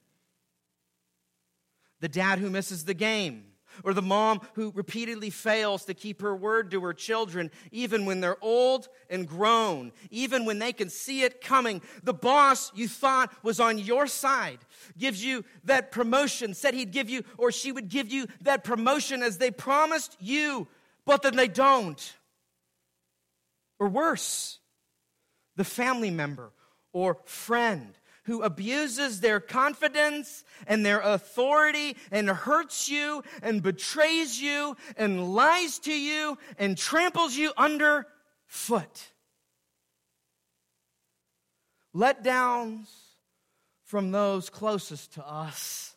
The 2.01 2.09
dad 2.09 2.39
who 2.39 2.49
misses 2.49 2.83
the 2.83 2.93
game 2.93 3.45
or 3.83 3.93
the 3.93 4.01
mom 4.01 4.41
who 4.53 4.71
repeatedly 4.75 5.29
fails 5.29 5.85
to 5.85 5.93
keep 5.93 6.21
her 6.21 6.35
word 6.35 6.71
to 6.71 6.81
her 6.81 6.93
children, 6.93 7.51
even 7.71 8.05
when 8.05 8.21
they're 8.21 8.43
old 8.43 8.87
and 9.09 9.27
grown, 9.27 9.91
even 10.11 10.45
when 10.45 10.59
they 10.59 10.73
can 10.73 10.89
see 10.89 11.23
it 11.23 11.41
coming. 11.41 11.81
The 12.03 12.13
boss 12.13 12.71
you 12.75 12.87
thought 12.87 13.33
was 13.43 13.59
on 13.59 13.77
your 13.77 14.07
side 14.07 14.59
gives 14.97 15.23
you 15.23 15.43
that 15.63 15.91
promotion, 15.91 16.53
said 16.53 16.73
he'd 16.73 16.91
give 16.91 17.09
you, 17.09 17.23
or 17.37 17.51
she 17.51 17.71
would 17.71 17.89
give 17.89 18.11
you 18.11 18.27
that 18.41 18.63
promotion 18.63 19.23
as 19.23 19.37
they 19.37 19.51
promised 19.51 20.17
you, 20.19 20.67
but 21.05 21.21
then 21.21 21.35
they 21.35 21.47
don't. 21.47 22.15
Or 23.79 23.89
worse, 23.89 24.59
the 25.55 25.63
family 25.63 26.11
member 26.11 26.51
or 26.93 27.17
friend 27.25 27.96
who 28.27 28.41
abuses 28.41 29.21
their 29.21 29.39
confidence 29.39 30.43
and 30.67 30.85
their 30.85 30.99
authority 30.99 31.95
and 32.11 32.29
hurts 32.29 32.89
you 32.89 33.23
and 33.41 33.63
betrays 33.63 34.39
you 34.39 34.75
and 34.97 35.33
lies 35.33 35.79
to 35.79 35.97
you 35.97 36.37
and 36.59 36.77
tramples 36.77 37.37
you 37.37 37.53
underfoot. 37.55 39.13
Letdowns 41.95 42.87
from 43.85 44.11
those 44.11 44.49
closest 44.49 45.13
to 45.13 45.25
us 45.25 45.95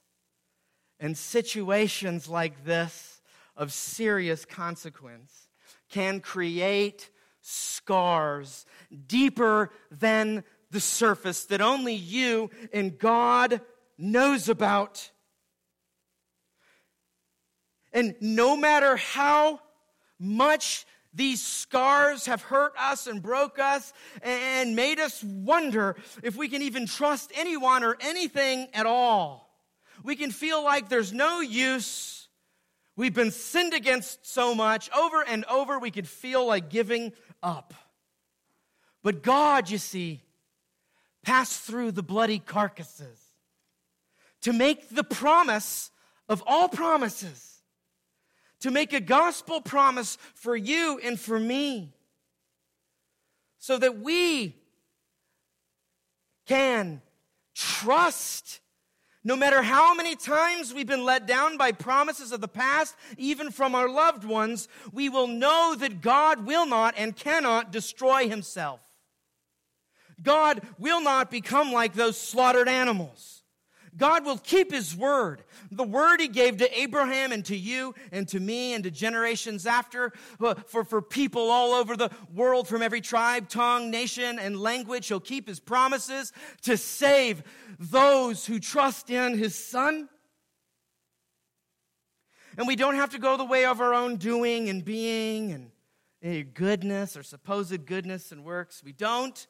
and 1.01 1.19
situations 1.19 2.29
like 2.29 2.65
this 2.65 3.21
of 3.57 3.73
serious 3.73 4.45
consequence 4.45 5.49
can 5.89 6.21
create 6.21 7.11
scars 7.41 8.67
deeper 9.09 9.71
than 9.91 10.45
the 10.71 10.81
surface 10.81 11.45
that 11.47 11.61
only 11.61 11.95
you 11.95 12.51
and 12.73 12.99
God 12.99 13.61
knows 13.99 14.49
about. 14.49 15.11
And 17.93 18.15
no 18.21 18.57
matter 18.57 18.97
how 18.97 19.61
much 20.19 20.87
these 21.13 21.45
scars 21.45 22.27
have 22.27 22.43
hurt 22.43 22.73
us 22.79 23.07
and 23.07 23.23
broke 23.23 23.59
us 23.59 23.93
and 24.23 24.77
made 24.77 25.01
us 25.01 25.23
wonder 25.25 25.97
if 26.23 26.37
we 26.37 26.49
can 26.49 26.63
even 26.63 26.87
trust 26.87 27.33
anyone 27.35 27.83
or 27.83 27.97
anything 28.01 28.69
at 28.75 28.87
all. 28.87 29.51
We 30.05 30.17
can 30.17 30.31
feel 30.31 30.63
like 30.63 30.89
there's 30.89 31.13
no 31.13 31.41
use. 31.41 32.29
We've 32.97 33.15
been 33.15 33.33
sinned 33.33 33.75
against 33.75 34.27
so 34.27 34.55
much 34.55 34.91
over 34.97 35.25
and 35.27 35.45
over, 35.47 35.79
we 35.79 35.91
could 35.91 36.09
feel 36.09 36.47
like 36.47 36.71
giving 36.71 37.13
up. 37.43 37.75
But 39.03 39.23
God, 39.23 39.71
you 39.71 39.79
see, 39.79 40.23
passed 41.23 41.61
through 41.61 41.93
the 41.93 42.03
bloody 42.03 42.39
carcasses 42.39 43.19
to 44.43 44.53
make 44.53 44.89
the 44.89 45.05
promise 45.05 45.91
of 46.29 46.43
all 46.47 46.69
promises 46.69 47.51
to 48.61 48.71
make 48.71 48.93
a 48.93 49.01
gospel 49.01 49.61
promise 49.61 50.17
for 50.35 50.55
you 50.55 51.01
and 51.03 51.19
for 51.19 51.39
me 51.39 51.95
so 53.59 53.79
that 53.79 54.01
we 54.01 54.55
can 56.47 57.01
trust 57.55 58.61
no 59.23 59.37
matter 59.37 59.61
how 59.61 59.95
many 59.95 60.17
times 60.17 60.73
we've 60.73 60.87
been 60.87 61.05
let 61.05 61.27
down 61.27 61.59
by 61.59 61.73
promises 61.73 62.33
of 62.33 62.41
the 62.41 62.49
past, 62.49 62.97
even 63.19 63.51
from 63.51 63.75
our 63.75 63.89
loved 63.89 64.25
ones, 64.25 64.67
we 64.93 65.11
will 65.11 65.27
know 65.27 65.77
that 65.79 66.01
God 66.01 66.47
will 66.47 66.65
not 66.65 66.95
and 66.97 67.15
cannot 67.15 67.71
destroy 67.71 68.29
himself. 68.29 68.81
God 70.23 70.63
will 70.79 71.01
not 71.01 71.31
become 71.31 71.73
like 71.73 71.95
those 71.95 72.21
slaughtered 72.21 72.69
animals. 72.69 73.41
God 73.97 74.25
will 74.25 74.39
keep 74.39 74.71
his 74.73 74.95
word. 74.95 75.43
The 75.71 75.85
word 75.85 76.21
he 76.21 76.29
gave 76.29 76.59
to 76.59 76.81
Abraham 76.81 77.33
and 77.33 77.45
to 77.47 77.57
you 77.57 77.95
and 78.13 78.27
to 78.29 78.39
me 78.39 78.75
and 78.75 78.85
to 78.85 78.91
generations 78.91 79.67
after, 79.67 80.13
uh, 80.41 80.55
for, 80.67 80.85
for 80.85 81.03
people 81.03 81.51
all 81.51 81.73
over 81.73 81.97
the 81.97 82.11
world 82.33 82.69
from 82.69 82.83
every 82.83 83.01
tribe, 83.01 83.49
tongue, 83.49 83.91
nation, 83.91 84.39
and 84.39 84.61
language. 84.61 85.09
He'll 85.09 85.21
keep 85.21 85.49
his 85.49 85.61
promises 85.61 86.33
to 86.63 86.77
save 86.77 87.43
those 87.79 88.47
who 88.47 88.61
trust 88.61 89.11
in 89.11 89.37
his 89.37 89.55
son. 89.55 90.09
And 92.57 92.67
we 92.67 92.77
don't 92.77 92.97
have 92.97 93.11
to 93.11 93.19
go 93.19 93.37
the 93.37 93.45
way 93.45 93.65
of 93.65 93.81
our 93.81 93.95
own 93.95 94.17
doing 94.17 94.69
and 94.69 94.85
being 94.85 95.53
and 95.53 95.71
eh, 96.23 96.45
goodness 96.55 97.17
or 97.17 97.23
supposed 97.23 97.87
goodness 97.87 98.33
and 98.33 98.45
works. 98.45 98.83
We 98.85 98.93
don't 98.93 99.47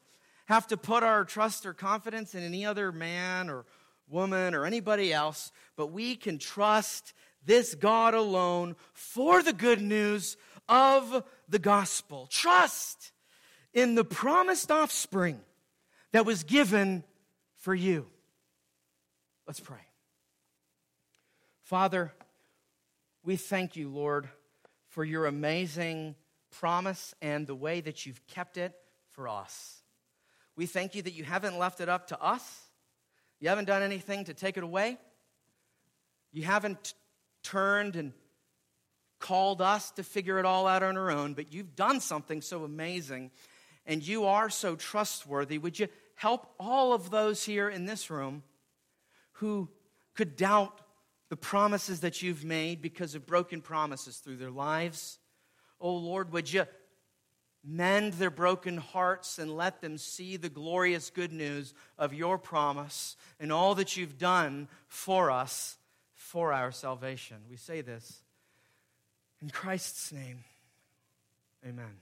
have 0.50 0.66
to 0.66 0.76
put 0.76 1.04
our 1.04 1.24
trust 1.24 1.64
or 1.64 1.72
confidence 1.72 2.34
in 2.34 2.42
any 2.42 2.66
other 2.66 2.90
man 2.90 3.48
or 3.48 3.64
woman, 4.08 4.52
or 4.52 4.66
anybody 4.66 5.12
else, 5.12 5.52
but 5.76 5.92
we 5.92 6.16
can 6.16 6.36
trust 6.36 7.14
this 7.46 7.76
God 7.76 8.12
alone 8.12 8.74
for 8.92 9.44
the 9.44 9.52
good 9.52 9.80
news 9.80 10.36
of 10.68 11.22
the 11.48 11.60
gospel. 11.60 12.26
Trust 12.28 13.12
in 13.72 13.94
the 13.94 14.02
promised 14.02 14.72
offspring 14.72 15.40
that 16.10 16.26
was 16.26 16.42
given 16.42 17.04
for 17.58 17.72
you. 17.72 18.08
Let's 19.46 19.60
pray. 19.60 19.86
Father, 21.62 22.12
we 23.22 23.36
thank 23.36 23.76
you, 23.76 23.88
Lord, 23.88 24.28
for 24.88 25.04
your 25.04 25.26
amazing 25.26 26.16
promise 26.50 27.14
and 27.22 27.46
the 27.46 27.54
way 27.54 27.80
that 27.80 28.06
you've 28.06 28.26
kept 28.26 28.56
it 28.56 28.74
for 29.10 29.28
us. 29.28 29.79
We 30.60 30.66
thank 30.66 30.94
you 30.94 31.00
that 31.00 31.14
you 31.14 31.24
haven't 31.24 31.58
left 31.58 31.80
it 31.80 31.88
up 31.88 32.08
to 32.08 32.20
us 32.20 32.70
you 33.40 33.48
haven't 33.48 33.64
done 33.64 33.82
anything 33.82 34.24
to 34.24 34.34
take 34.34 34.58
it 34.58 34.62
away. 34.62 34.98
You 36.30 36.44
haven't 36.44 36.94
turned 37.42 37.96
and 37.96 38.12
called 39.18 39.62
us 39.62 39.90
to 39.92 40.02
figure 40.02 40.38
it 40.38 40.44
all 40.44 40.66
out 40.66 40.82
on 40.82 40.96
our 40.96 41.10
own, 41.10 41.34
but 41.34 41.52
you've 41.52 41.74
done 41.74 42.00
something 42.00 42.42
so 42.42 42.64
amazing 42.64 43.30
and 43.86 44.06
you 44.06 44.26
are 44.26 44.50
so 44.50 44.76
trustworthy. 44.76 45.56
Would 45.58 45.78
you 45.78 45.88
help 46.14 46.52
all 46.60 46.92
of 46.92 47.10
those 47.10 47.42
here 47.42 47.68
in 47.68 47.86
this 47.86 48.10
room 48.10 48.42
who 49.32 49.70
could 50.14 50.36
doubt 50.36 50.82
the 51.30 51.36
promises 51.36 52.00
that 52.00 52.22
you've 52.22 52.44
made 52.44 52.82
because 52.82 53.14
of 53.14 53.26
broken 53.26 53.62
promises 53.62 54.18
through 54.18 54.36
their 54.36 54.50
lives? 54.50 55.18
Oh 55.80 55.96
Lord, 55.96 56.32
would 56.32 56.52
you 56.52 56.66
Mend 57.62 58.14
their 58.14 58.30
broken 58.30 58.78
hearts 58.78 59.38
and 59.38 59.54
let 59.54 59.82
them 59.82 59.98
see 59.98 60.36
the 60.36 60.48
glorious 60.48 61.10
good 61.10 61.32
news 61.32 61.74
of 61.98 62.14
your 62.14 62.38
promise 62.38 63.16
and 63.38 63.52
all 63.52 63.74
that 63.74 63.96
you've 63.96 64.18
done 64.18 64.68
for 64.88 65.30
us 65.30 65.76
for 66.14 66.52
our 66.52 66.72
salvation. 66.72 67.36
We 67.50 67.56
say 67.56 67.82
this 67.82 68.22
in 69.42 69.50
Christ's 69.50 70.12
name. 70.12 70.44
Amen. 71.66 71.96